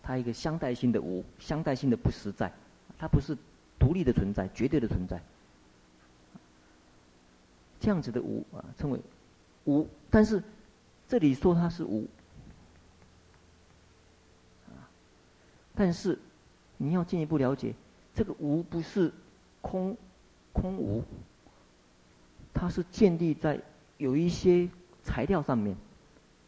[0.03, 2.51] 它一个相待性的无，相待性的不实在，
[2.99, 3.37] 它不是
[3.79, 5.21] 独立的存在，绝对的存在。
[7.81, 8.99] 这样子的无啊，称为
[9.65, 9.87] 无。
[10.11, 10.43] 但是
[11.07, 12.07] 这里说它是无，
[15.75, 16.19] 但是
[16.79, 17.75] 你要进一步了解，
[18.15, 19.13] 这个无不是
[19.61, 19.97] 空
[20.55, 21.05] 空无，
[22.55, 23.61] 它是建立在
[23.99, 24.71] 有一些
[25.03, 25.77] 材料上面，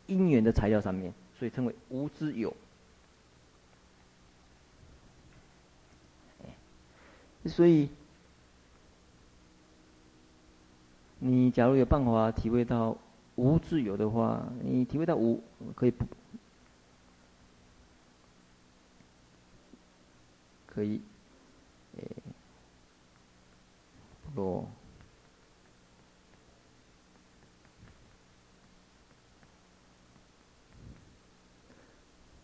[0.07, 2.57] 因缘的材料上面，所以称为无之有。
[7.45, 7.89] 所以，
[11.21, 12.97] 你假如有办法体会到
[13.37, 15.41] 无之有的话，你体会到无
[15.77, 16.05] 可以不，
[20.67, 21.01] 可以，
[21.99, 22.03] 诶，
[24.25, 24.65] 不落，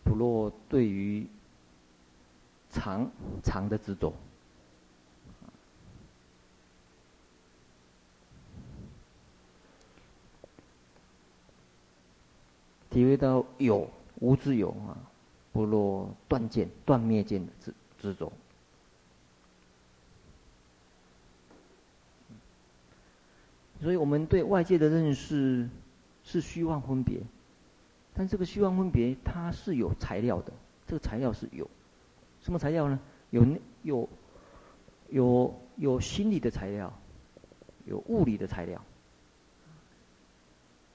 [0.03, 1.25] 不落对于
[2.71, 3.09] 长
[3.43, 4.11] 长的执着。
[12.89, 13.89] 体会到有
[14.19, 14.93] 无之有啊，
[15.51, 18.31] 不落断见、断灭见的执执着。
[23.83, 25.69] 所以我们对外界的认识
[26.23, 27.19] 是虚妄分别，
[28.15, 30.51] 但这个虚妄分别它是有材料的，
[30.87, 31.69] 这个材料是有，
[32.41, 32.99] 什么材料呢？
[33.29, 33.45] 有
[33.83, 34.09] 有
[35.09, 36.91] 有有心理的材料，
[37.85, 38.81] 有物理的材料，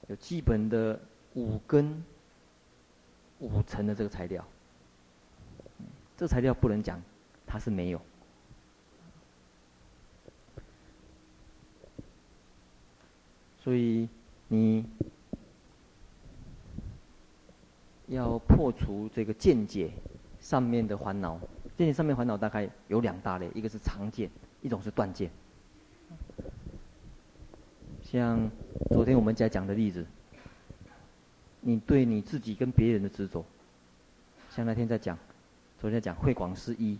[0.07, 0.99] 有基本的。
[1.35, 2.03] 五根、
[3.37, 4.43] 五层的这个材料，
[6.17, 6.99] 这材料不能讲
[7.45, 8.01] 它是没有，
[13.69, 14.09] 所以
[14.47, 14.83] 你
[18.07, 19.91] 要破除这个见解
[20.41, 21.39] 上面的烦恼。
[21.77, 24.27] 见解上面烦恼大概有两大类，一个是常见，
[24.63, 25.29] 一种是断见。
[28.01, 28.49] 像
[28.89, 30.03] 昨天我们在讲的例子。
[31.61, 33.45] 你对你自己跟别人的执着，
[34.49, 35.15] 像那天在讲，
[35.79, 36.97] 昨天在讲慧广是一，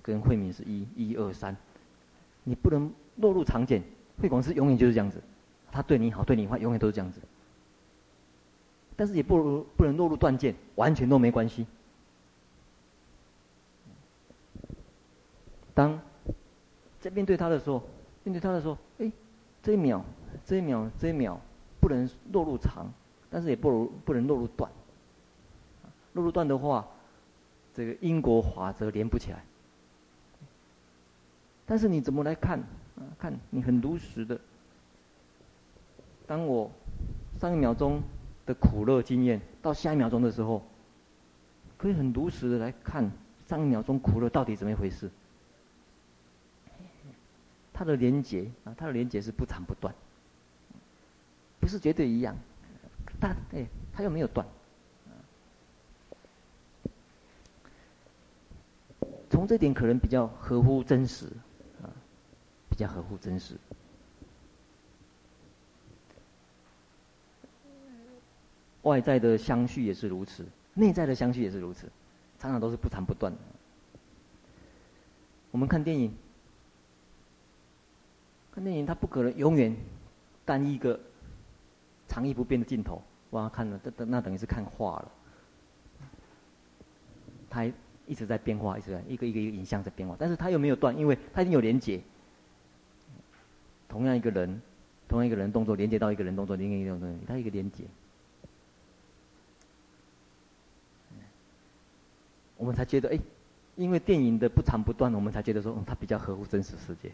[0.00, 1.54] 跟慧敏是一，一二三，
[2.42, 3.82] 你不能落入常见，
[4.18, 5.20] 慧广是永远就是这样子，
[5.76, 7.20] 他对你好对你坏永远都是这样子，
[8.96, 11.66] 但是也不如不能落入断见，完全都没关系。
[15.74, 16.00] 当
[16.98, 17.82] 在面对他的时候，
[18.24, 19.12] 面对他的时候，哎，
[19.62, 20.02] 这一秒，
[20.46, 21.38] 这一秒，这一秒，
[21.78, 22.90] 不能落入长。
[23.28, 24.70] 但是也不如不能落入断，
[26.14, 26.88] 落入断的话，
[27.74, 29.44] 这个因果法则连不起来。
[31.66, 32.58] 但是你怎么来看？
[32.96, 34.40] 啊，看你很如实的。
[36.26, 36.70] 当我
[37.40, 38.02] 上一秒钟
[38.44, 40.62] 的苦乐经验到下一秒钟的时候，
[41.78, 43.10] 可以很如实的来看
[43.46, 45.10] 上一秒钟苦乐到底怎么一回事。
[47.72, 49.94] 它的连结啊，它的连结是不长不断，
[51.60, 52.34] 不是绝对一样。
[53.20, 54.46] 但哎，他又没有断。
[59.28, 61.26] 从这点可能比较合乎真实，
[61.82, 61.92] 啊，
[62.70, 63.54] 比较合乎真实。
[68.86, 71.90] 外在的相续也是如此，内在的相续也是如此，
[72.38, 73.38] 常常都是不长不断的。
[75.50, 76.14] 我们看电影，
[78.52, 79.76] 看电影它不可能永远
[80.44, 80.98] 单一个。
[82.08, 85.10] 长佚不变的镜头，哇，看了，那那等于是看画了。
[87.50, 87.68] 它
[88.06, 92.00] 一直在变化，一直在一个一个一个影像在变化，但是它又没有断，因为它已经有连接。
[93.88, 94.62] 同样一个人，
[95.08, 97.82] 同样一个人动作连接到一个人动作，另一个动作，它一个连接。
[102.56, 103.18] 我们才觉得，哎，
[103.76, 107.12] 因为电影的不长不断，我们才觉得说，嗯，它比较合乎真实世界。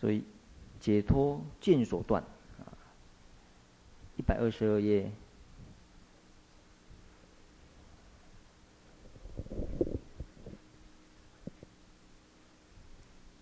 [0.00, 0.22] 所以，
[0.78, 2.22] 解脱见所断，
[2.58, 2.68] 啊，
[4.18, 5.10] 一百二十二页，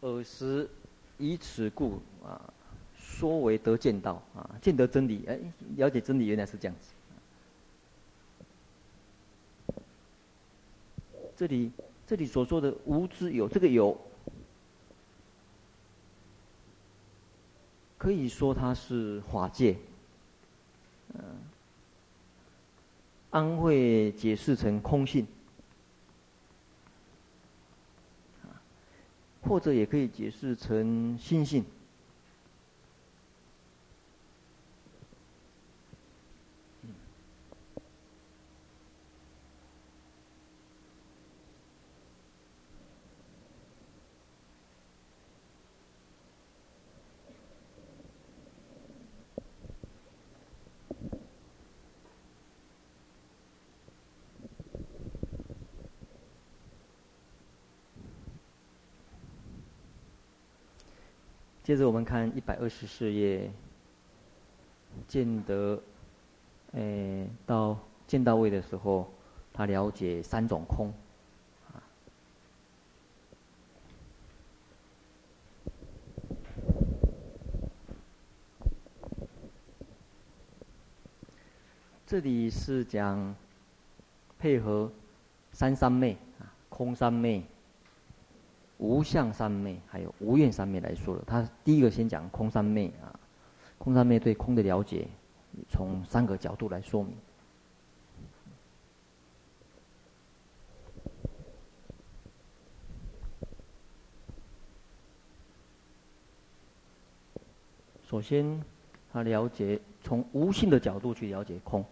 [0.03, 0.70] 尔时
[1.18, 2.51] 以此故啊，
[3.23, 5.39] 说为得见道啊，见得真理，哎，
[5.77, 6.91] 了解真理原来是这样子。
[11.37, 11.70] 这里
[12.05, 13.97] 这里所说的无知有，这个有。
[17.97, 19.77] 可以说它是法界，
[21.14, 21.23] 嗯，
[23.31, 25.25] 安慧解释成空性，
[29.43, 31.64] 或者也可以解释成心性。
[61.73, 63.51] 接着我们看一百二十四页，
[65.09, 65.83] 见得，
[66.73, 69.11] 诶，到见到位的时候，
[69.55, 70.93] 他了解三种空，
[82.07, 83.35] 这里是讲
[84.39, 84.93] 配合
[85.53, 87.43] 三三昧啊，空三昧。
[88.83, 91.22] 无相三昧，还有无愿三昧来说了。
[91.24, 93.14] 他第一个先讲空三昧啊，
[93.78, 95.07] 空三昧对空的了解，
[95.70, 97.14] 从三个角度来说明。
[108.05, 108.61] 首先，
[109.12, 111.85] 他了解从无性的角度去了解空。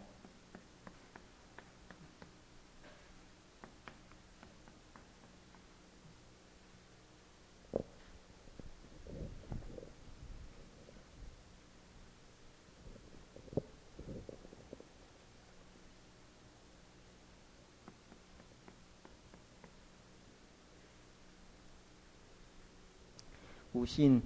[23.73, 24.21] 无性，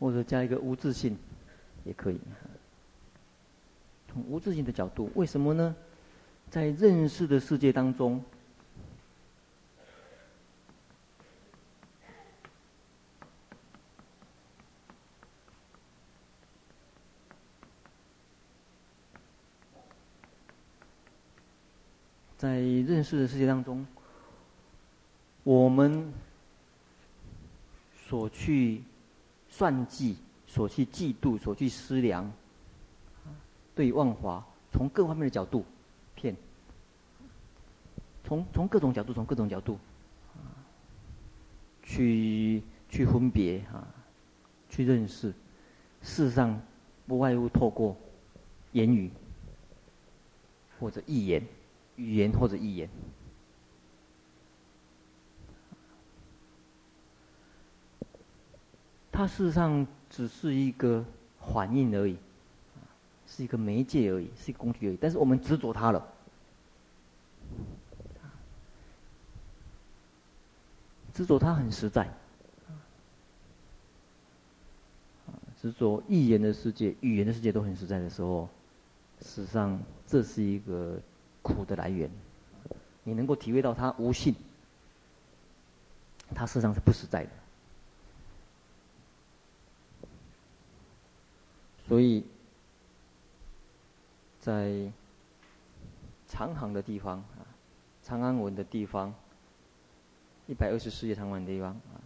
[0.00, 1.16] 或者加一个无自信，
[1.84, 2.18] 也可以。
[4.12, 5.76] 从无自信的角度，为什么呢？
[6.50, 8.24] 在认识的世界当中，
[22.36, 23.86] 在认识的世界当中，
[25.42, 26.12] 我们。
[28.08, 28.82] 所去
[29.48, 32.30] 算计，所去嫉妒，所去思量，
[33.74, 35.64] 对万华，从各方面的角度
[36.14, 36.36] 骗，
[38.22, 39.76] 从从各种角度，从各种角度，
[41.82, 43.84] 去去分别啊，
[44.70, 45.34] 去认识，
[46.00, 46.60] 事实上
[47.08, 47.96] 不外乎透过
[48.70, 49.10] 言语
[50.78, 51.44] 或者意言，
[51.96, 52.88] 语言或者意言。
[59.16, 61.02] 它事实上只是一个
[61.40, 62.18] 反应而已，
[63.26, 64.98] 是一个媒介而已，是一个工具而已。
[65.00, 66.06] 但是我们执着它了，
[71.14, 72.06] 执着它很实在，
[75.62, 78.46] 执着意言的世界、语言的世界都很实在的时候，
[79.22, 81.00] 事实上这是一个
[81.40, 82.10] 苦的来源。
[83.02, 84.34] 你能够体会到它无性，
[86.34, 87.30] 它事实上是不实在的。
[91.86, 92.24] 所以，
[94.40, 94.90] 在
[96.26, 97.46] 长行的地方啊，
[98.02, 99.14] 长安文的地方，
[100.48, 102.02] 一百二十四页长文的地方啊，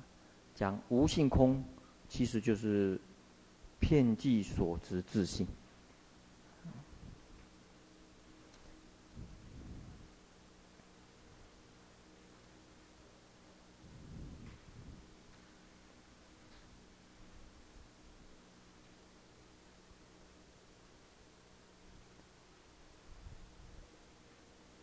[0.55, 1.65] 讲无性空，
[2.09, 3.01] 其实就是
[3.79, 5.47] 遍计所执自性。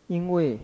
[0.07, 0.57] 因为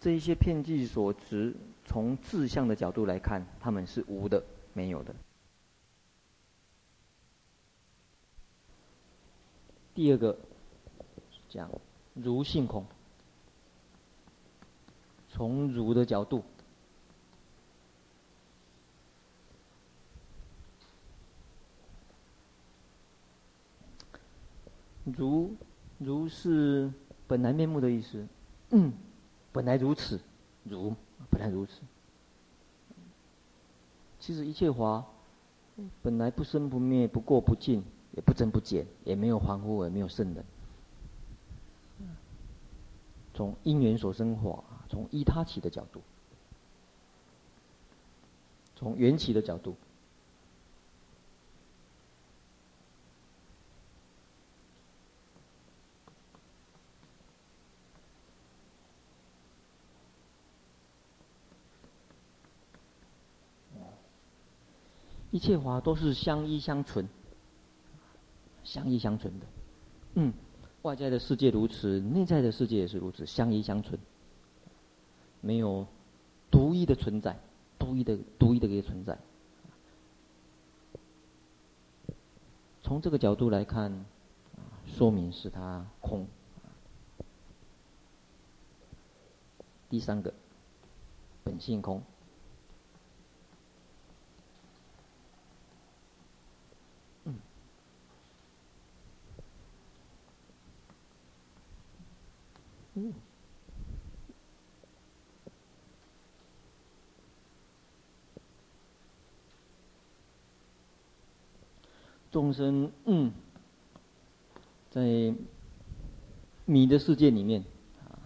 [0.00, 1.54] 这一些片剂所值，
[1.84, 4.42] 从自相的角度来看，他们是无的，
[4.72, 5.14] 没有的。
[9.94, 10.36] 第二个
[11.48, 11.70] 讲
[12.14, 12.84] 如性空，
[15.28, 16.42] 从如的角度，
[25.04, 25.54] 如
[25.98, 26.92] 如是。
[27.32, 28.26] 本来面目的意思，
[28.72, 28.92] 嗯，
[29.52, 30.20] 本来如此，
[30.64, 30.94] 如
[31.30, 31.80] 本来如此。
[34.20, 35.02] 其实一切法
[36.02, 37.82] 本来不生不灭，不过不净，
[38.14, 40.44] 也不增不减，也没有凡夫，也没有圣人。
[43.32, 46.02] 从因缘所生法，从依他起的角度，
[48.76, 49.74] 从缘起的角度。
[65.42, 67.08] 切法都是相依相存，
[68.62, 69.46] 相依相存的。
[70.14, 70.32] 嗯，
[70.82, 73.98] 外在的世界如此，内在的世界也是如此，相依相存，
[75.40, 75.84] 没有
[76.48, 77.36] 独一的存在，
[77.76, 79.18] 独一的独一的一个存在。
[82.80, 84.04] 从这个角度来看，
[84.86, 86.24] 说明是它空。
[89.90, 90.32] 第三个，
[91.42, 92.00] 本性空。
[102.94, 103.12] 嗯。
[112.30, 113.30] 众生，嗯，
[114.90, 115.34] 在
[116.64, 117.62] 米的世界里面，
[118.00, 118.16] 啊，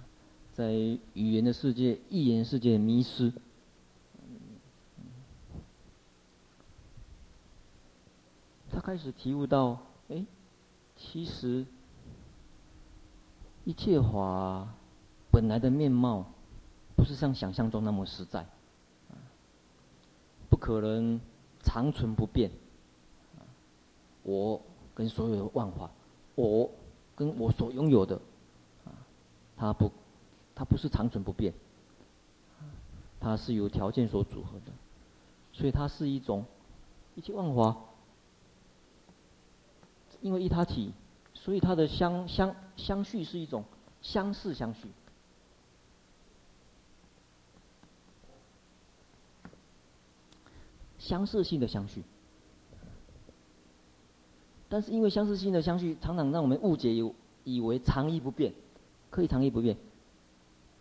[0.54, 3.32] 在语言的世界、意言世界迷失。
[8.70, 10.24] 他开始体悟到，哎，
[10.96, 11.66] 其实
[13.66, 14.68] 一切法
[15.32, 16.24] 本来的面貌，
[16.94, 18.46] 不是像想象中那么实在，
[20.48, 21.20] 不可能
[21.64, 22.48] 长存不变。
[24.22, 24.62] 我
[24.94, 25.90] 跟所有的万法，
[26.36, 26.70] 我
[27.16, 28.14] 跟我所拥有的，
[28.84, 28.94] 啊，
[29.56, 29.90] 它不，
[30.54, 31.52] 它不是长存不变，
[33.18, 34.70] 它是由条件所组合的，
[35.52, 36.44] 所以它是一种
[37.16, 37.76] 一切万法，
[40.20, 40.92] 因为一他起，
[41.34, 43.64] 所以它的相相相续是一种
[44.02, 44.88] 相似相续，
[50.98, 52.02] 相似性的相续。
[54.68, 57.12] 但是因为相似性的相续，常常让我们误解，以
[57.44, 58.52] 以为常依不变，
[59.10, 59.76] 可以常依不变。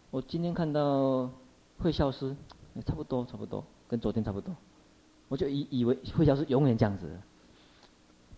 [0.09, 1.29] 我今天看到
[1.77, 2.35] 慧孝师，
[2.85, 4.55] 差不多差不多，跟昨天差不多，
[5.27, 7.19] 我就以以为会消失永远这样子。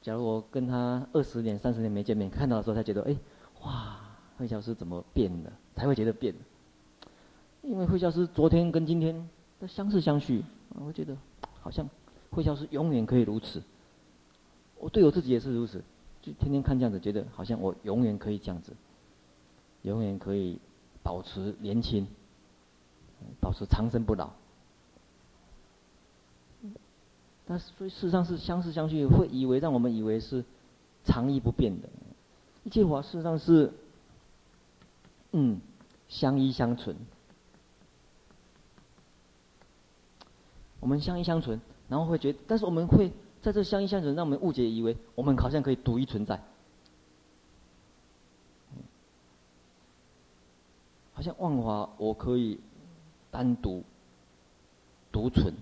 [0.02, 3.16] 假如我跟他二十年、三十年没见面，看到的时候才觉得，哎，
[3.62, 4.00] 哇，
[4.38, 5.52] 慧孝师怎么变了？
[5.76, 6.34] 才会觉得变。
[7.62, 9.30] 因为慧孝师昨天跟今天
[9.60, 10.44] 的相似相续，
[10.76, 11.16] 我觉得
[11.62, 11.90] 好像
[12.32, 13.62] 慧孝师永远可以如此。
[14.80, 15.84] 我对我自己也是如此，
[16.22, 18.74] 就天天看这样子，觉得好像我永远可以这样子，
[19.82, 20.60] 永远可以
[21.04, 22.08] 保持年轻，
[23.42, 24.30] 保持长生不老。
[27.46, 30.44] 但是所以事实上是相似相续，会以为让我们以为是
[31.04, 31.90] 常依不变的，
[32.68, 33.72] 一切法事实上是，
[35.32, 35.62] 嗯，
[36.10, 36.94] 相依相存。
[40.82, 43.10] 我们相依相存，然后会觉得，但是我们会。
[43.40, 46.42] 在这相依相存，让我们误解，以为我们好像可以独一存在，
[51.14, 52.60] 好像万华我可以
[53.32, 53.84] 单独
[55.14, 55.54] 独存。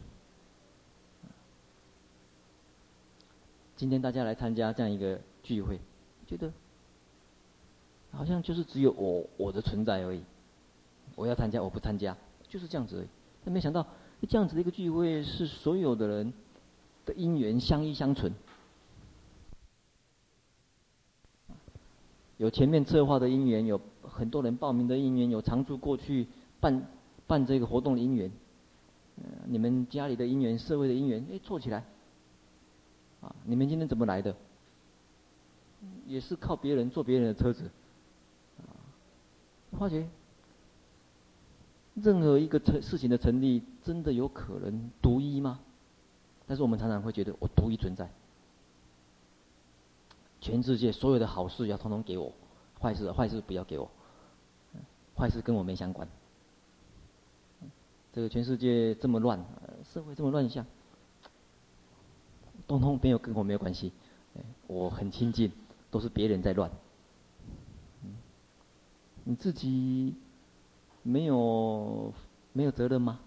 [3.76, 5.80] 今天大家来参加这样一个聚会，
[6.26, 6.52] 觉得
[8.16, 10.22] 好像就是只有我我的存在而已。
[11.16, 13.08] 我要参加，我不参加，就是这样子而已。
[13.44, 13.86] 但没想到，
[14.28, 16.34] 这样子的一个聚会是所有的人。
[17.06, 18.34] 的因缘相依相存，
[22.38, 26.26] 有前面策划的因缘，有很多人报名的因缘，有常住过去
[26.60, 26.88] 办
[27.28, 28.32] 办这个活动的因缘，
[29.18, 31.84] 呃，你们家里的因缘，社会的因缘，哎，做起来，
[33.22, 34.36] 啊，你们今天怎么来的？
[36.08, 37.70] 也是靠别人坐别人的车子，
[39.76, 40.08] 发觉
[41.96, 45.60] 任何一个成事情的成立，真的有可能独一吗？
[46.48, 48.10] 但是我们常常会觉得我独一存在，
[50.40, 52.32] 全世界所有的好事要通通给我，
[52.80, 53.90] 坏事坏事不要给我，
[55.18, 56.08] 坏事跟我没相关。
[58.14, 59.44] 这个全世界这么乱，
[59.84, 60.66] 社会这么乱象，
[62.68, 63.92] 通通没有跟我没有关系，
[64.68, 65.52] 我很清净，
[65.90, 66.70] 都是别人在乱。
[69.26, 70.16] 你自己
[71.04, 72.14] 没有
[72.54, 73.20] 没有责任吗？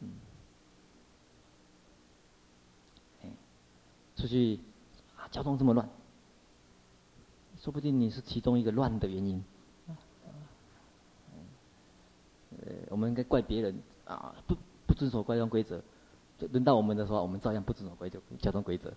[0.00, 0.08] 嗯
[4.16, 4.58] 出去
[5.16, 5.86] 啊，交通这么乱，
[7.58, 9.44] 说不定你是其中一个乱的原因。
[12.58, 14.56] 呃，我们应该怪别人啊，不
[14.86, 15.82] 不遵守交通规则，
[16.38, 18.92] 轮到我们的时候，我们照样不遵守规则，交通规则。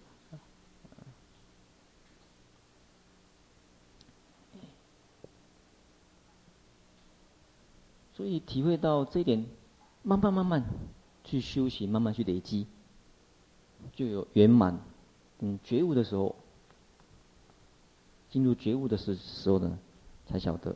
[8.20, 9.46] 所以体会到这一点，
[10.04, 10.62] 慢慢慢慢
[11.24, 12.68] 去修行，慢慢去累积，
[13.94, 14.78] 就有圆满。
[15.40, 16.36] 嗯，觉悟的时候，
[18.30, 19.80] 进入觉悟的时时候呢，
[20.26, 20.76] 才晓得，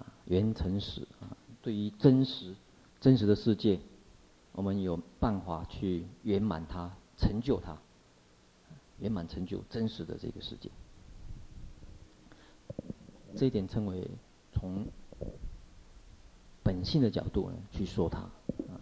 [0.00, 1.30] 啊，缘成实啊，
[1.62, 2.56] 对于真实
[3.00, 3.78] 真实的世界，
[4.50, 7.78] 我们有办法去圆满它、成就它，
[8.98, 10.68] 圆满成就真实的这个世界。
[13.38, 14.04] 这一点称为
[14.52, 14.84] 从
[16.64, 18.80] 本性的角度呢去说它啊。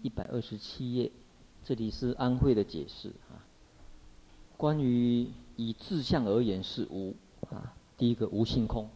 [0.00, 1.12] 一百二十七页，
[1.62, 3.44] 这里是安慧的解释啊。
[4.56, 7.14] 关于以自相而言是无
[7.50, 8.88] 啊，第一个无性空。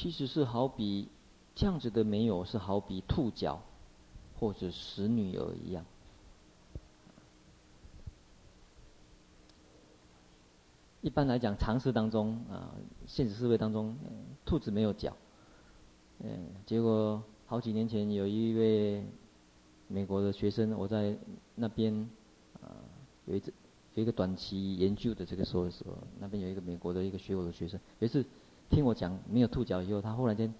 [0.00, 1.06] 其实是好比
[1.54, 3.60] 这样子的没有，是好比兔脚
[4.38, 5.84] 或者死女儿一样。
[11.02, 12.72] 一般来讲，常识当中啊，
[13.06, 13.94] 现实社会当中，
[14.46, 15.14] 兔子没有脚。
[16.20, 19.04] 嗯，结果好几年前有一位
[19.86, 21.14] 美国的学生，我在
[21.54, 22.08] 那边
[22.62, 22.72] 啊
[23.26, 23.52] 有一次
[23.92, 28.24] 有一个短期研究的这个时候的时候，那边有一个美国的一个学我的学生，有一次。
[28.70, 30.54] 听我讲没有兔脚以后，他忽然间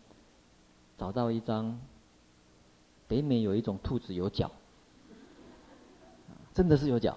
[0.98, 1.78] 找到一张
[3.06, 4.50] 北美有一种兔子有脚，
[6.52, 7.16] 真的是有脚，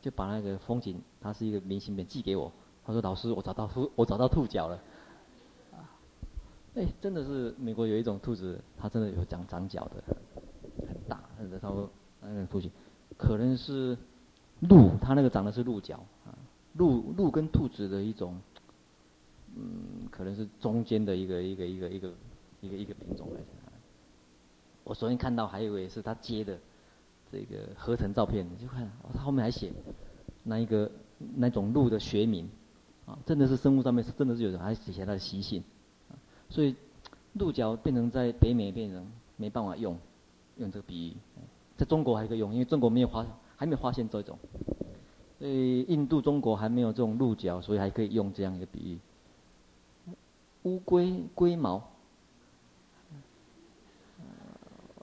[0.00, 2.50] 就把那个风景，它是一个明信片寄给我。
[2.84, 4.80] 他说：“老师，我找到兔，我找到兔脚了。”
[6.76, 10.02] 哎，真的是美国有一种兔子，它真的有长长脚的，
[10.88, 11.20] 很大，
[11.60, 11.90] 差不多
[12.22, 12.70] 那个兔子，
[13.18, 13.96] 可能是
[14.60, 16.32] 鹿，它那个长的是鹿角啊，
[16.74, 18.40] 鹿鹿跟兔子的一种。
[19.58, 22.12] 嗯，可能是中间的一个一个一个一个
[22.62, 23.46] 一个一个品种来的。
[24.82, 26.56] 我昨天看到还以为是他接的
[27.30, 29.72] 这个合成照片，就看他后面还写
[30.44, 30.88] 那一个
[31.34, 32.48] 那种鹿的学名，
[33.04, 35.62] 啊，真的是生物上面是真的是有的，还写下它的习性，
[36.48, 36.74] 所以
[37.32, 39.04] 鹿角变成在北美变成
[39.36, 39.98] 没办法用，
[40.56, 41.16] 用这个比喻，
[41.76, 44.38] 在中国还可以用，因为中国没有发还没有发现这种，
[45.40, 48.98] 所以印度中国还没有这种鹿角，所以还可以用这样一个比喻。
[50.66, 51.80] 乌龟龟毛，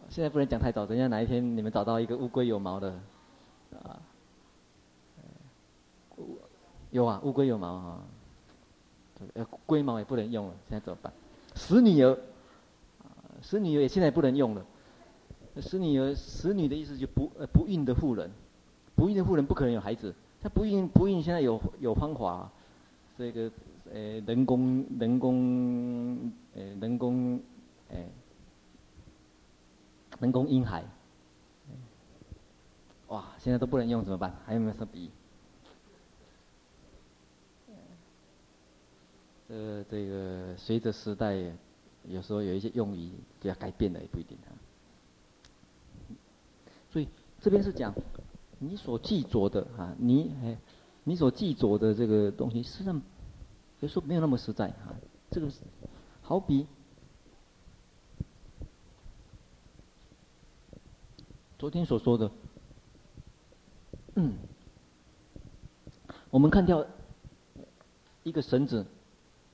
[0.09, 2.99] 现在不能讲太早，等一下哪一天你们找到一个乌龟有毛的，
[3.81, 4.01] 啊，
[6.91, 8.03] 有啊，乌龟有毛哈，
[9.35, 11.13] 呃，龟毛也不能用了，现在怎么办？
[11.55, 12.19] 死女儿，
[13.41, 14.65] 死女儿也现在不能用了，
[15.61, 18.29] 死女儿，死女的意思就不呃不孕的妇人，
[18.95, 22.51] 不孕的妇人不可能有孩子，她不孕不孕现在有有方法，
[23.17, 23.49] 这个。
[23.93, 27.39] 呃，人工人工呃人工
[27.89, 27.97] 呃
[30.19, 30.83] 人工婴孩，
[33.09, 34.35] 哇，现在都不能用怎么办？
[34.47, 35.09] 还有没有什么比喻？
[39.49, 41.35] 呃，这个随着时代，
[42.07, 44.49] 有时候有一些用语就要改变了，也不一定啊。
[46.89, 47.07] 所以
[47.39, 47.93] 这边是讲
[48.57, 50.57] 你所记着的啊，你哎，
[51.03, 52.99] 你所记着的这个东西，实际上。
[53.83, 54.95] 别说没有那么实在啊，
[55.29, 55.59] 这个是
[56.21, 56.65] 好比
[61.59, 62.31] 昨天所说的，
[64.15, 64.35] 嗯，
[66.29, 66.85] 我们看到
[68.23, 68.85] 一个绳子，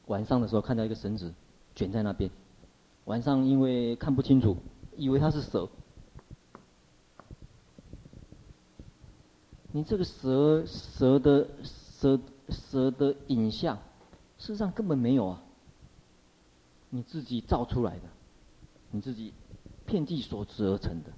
[0.06, 1.34] 晚上的时候看到一个绳子
[1.74, 2.30] 卷在那边，
[3.06, 4.56] 晚上因为看不清楚，
[4.96, 5.68] 以为它是蛇，
[9.72, 12.20] 你这个蛇蛇的蛇
[12.50, 13.76] 蛇的影像。
[14.40, 15.44] 世上根本没有啊，
[16.90, 18.06] 你自己造出来的，
[18.90, 19.34] 你自己
[19.86, 21.12] 遍计所知而成的，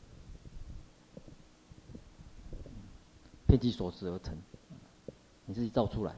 [3.48, 4.36] 遍计所知而成，
[5.46, 6.16] 你自己造出来，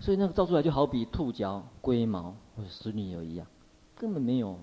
[0.00, 3.46] 所以那个造出来就好比兔角、龟毛或者使女友一样，
[3.94, 4.58] 根本没有，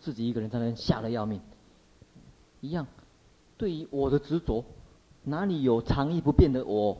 [0.00, 1.40] 自己一个人在那吓得要命，
[2.60, 2.86] 一样，
[3.56, 4.64] 对于我的执着，
[5.22, 6.98] 哪里有常异不变的我，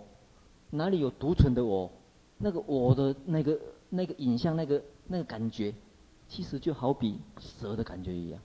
[0.71, 1.91] 哪里有独存的我？
[2.43, 5.73] 那个我的那个那个影像，那个那个感觉，
[6.29, 8.41] 其实就好比蛇的感觉一样，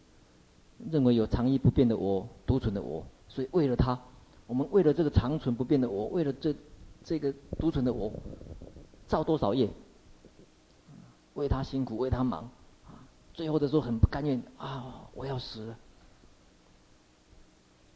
[0.91, 3.99] 认为有常异不变的我，独存的我，所以为了他，
[4.45, 6.55] 我们为了这个长存不变的我，为了这
[7.03, 8.13] 这个独存的我，
[9.07, 9.67] 造多少业，
[11.33, 12.47] 为他辛苦，为他忙，
[13.33, 15.77] 最后的时候很不甘愿啊，我要死了，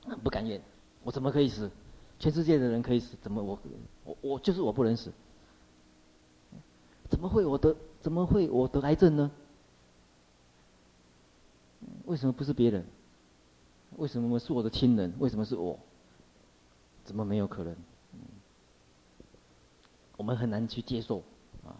[0.08, 0.60] 很不甘愿，
[1.04, 1.70] 我怎么可以死？
[2.18, 3.60] 全世界的人可以死，怎么我
[4.04, 5.12] 我我就是我不能死？
[7.22, 7.76] 怎么会我得？
[8.02, 9.30] 怎么会我得癌症呢？
[12.06, 12.84] 为什么不是别人？
[13.98, 15.14] 为什么是我的亲人？
[15.20, 15.78] 为什么是我？
[17.04, 17.76] 怎么没有可能？
[20.18, 21.22] 我们很难去接受
[21.64, 21.78] 啊。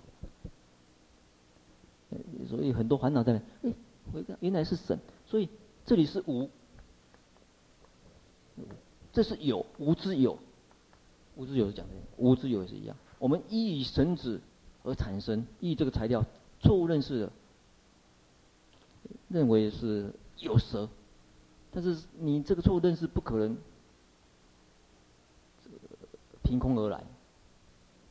[2.48, 3.40] 所以很多烦恼在那。
[3.68, 3.74] 哎，
[4.14, 5.50] 回看原来是神，所以
[5.88, 6.48] 这里是无。
[9.12, 10.38] 这是有，无之有，
[11.36, 12.96] 无之有是讲的，无之有也是一样。
[13.18, 14.40] 我们一以神子
[14.84, 16.24] 而产生，依这个材料
[16.60, 17.32] 错误认识的，
[19.30, 20.90] 认为是有蛇，
[21.72, 23.58] 但是你这个错误认识不可能
[26.44, 27.04] 凭空而来，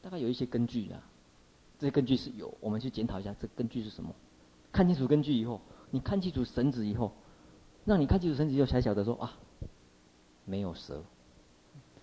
[0.00, 1.02] 大概有一些根据啊。
[1.78, 4.14] 这些根据是有，我们去检讨一下，这根据是什么？
[4.70, 5.60] 看清楚根据以后，
[5.90, 7.10] 你看清楚绳子以后，
[7.86, 9.32] 让你看清楚绳子以后，才晓得说啊，
[10.44, 11.02] 没有蛇。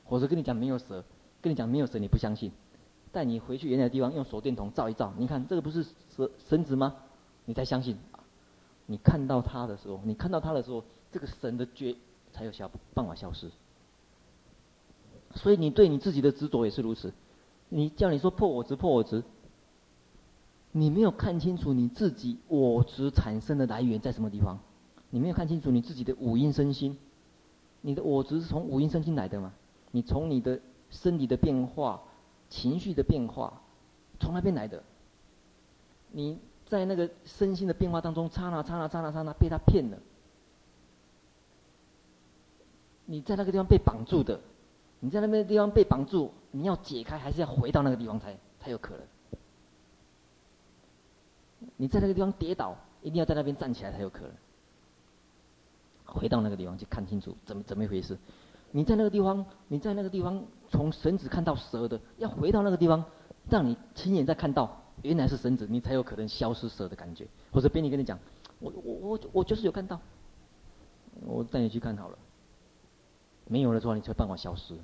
[0.03, 1.03] 或者跟你讲没有蛇，
[1.41, 2.51] 跟你讲没有蛇，你不相信，
[3.17, 5.83] 带你回去原来的地方，用手电筒照一照，你看这个不是
[6.15, 6.95] 蛇绳子吗？
[7.45, 7.97] 你才相信。
[8.85, 11.95] 你看到它的时候，你看到它的时候，这个神的觉
[12.31, 13.49] 才有消办法消失。
[15.33, 17.11] 所以你对你自己的执着也是如此。
[17.69, 19.23] 你叫你说破我执，破我执。
[20.71, 24.59] 你没有看清楚你自己我执产生的来源在什么地方？
[25.09, 26.95] 你没有看清楚你自己的五阴身心，
[27.81, 29.53] 你的我执是从五阴身心来的吗？
[29.89, 30.59] 你从你的
[30.91, 32.03] 身体的变化、
[32.49, 33.61] 情绪的变化，
[34.19, 34.81] 从那边来的。
[36.11, 39.97] 你在那个身心的变化当中，刹那、刹那、刹那、刹那，被他骗了。
[43.05, 44.39] 你在那个地方被绑住的，
[44.99, 49.05] 你在那边地方被绑住，你要解开，还是要回到那个地方才才有可能？
[51.75, 54.31] 你在那个地方跌倒，一定要在那边站起来才有可能。
[56.05, 58.17] 回到那个地方去看清楚怎么怎么一回事。
[58.71, 63.03] 你在那个地方，你在那个地方从绳子看到蛇的，要回到那个地方，
[63.49, 67.27] 让你亲眼再看到原来是绳子，你才有可能消失蛇的感觉。
[67.51, 68.19] 或者别人跟你讲，
[68.59, 69.99] 我我我我就是有看到，
[71.25, 72.17] 我带你去看好了。
[73.47, 74.75] 没有了之后，你才有办法消失。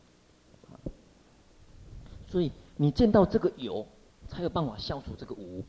[2.27, 3.85] 所以你见到这个有，
[4.27, 5.63] 才有办法消除这个无。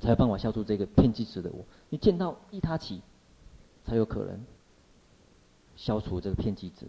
[0.00, 1.66] 才有办法消除这个遍计执的无。
[1.90, 3.02] 你见到一他起，
[3.84, 4.42] 才有可能
[5.76, 6.86] 消除这个遍计执，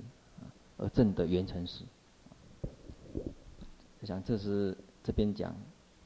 [0.78, 1.84] 而证得圆成实。
[4.04, 5.56] 我想这是这边讲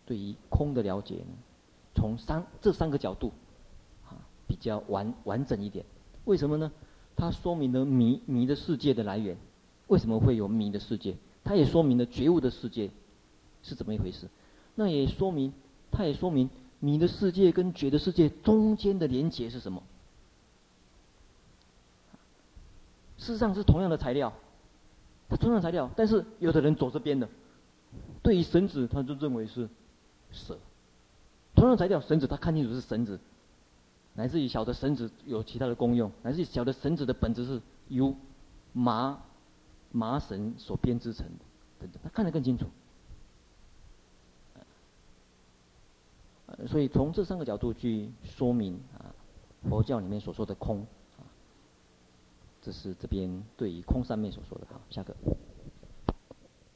[0.06, 1.34] 对于空的了解呢，
[1.96, 3.32] 从三这三个角度
[4.06, 4.14] 啊
[4.48, 5.84] 比较完完整一点。
[6.26, 6.72] 为什么呢？
[7.16, 9.36] 它说明了迷迷的世界的来源，
[9.88, 11.16] 为什么会有迷的世界？
[11.44, 12.92] 它也说明了觉悟的世界
[13.64, 14.28] 是怎么一回事。
[14.76, 15.52] 那也说明，
[15.90, 16.48] 它也说明。
[16.80, 19.82] 迷的世界跟觉的世界中间的连结是什么？
[23.18, 24.32] 事实上是同样的材料，
[25.28, 27.28] 它同样的材料，但是有的人走这边的，
[28.28, 29.70] 对于绳子他就认为是
[30.34, 30.58] 蛇。
[31.56, 33.18] 同样的材料，绳子他看清楚是绳子，
[34.16, 38.14] 乃至于小的绳子有其他的功用，乃至于小的绳子的本质是由
[38.74, 39.18] 麻
[39.94, 41.46] 麻绳所编织成的，
[41.80, 42.66] 等等，他看得更清楚。
[46.68, 49.08] 所以从这三个角度去说明啊，
[49.70, 50.82] 佛教里面所说的空
[51.18, 51.24] 啊，
[52.62, 54.68] 这是这边对于空三昧所说的。
[54.70, 55.16] 好，下个。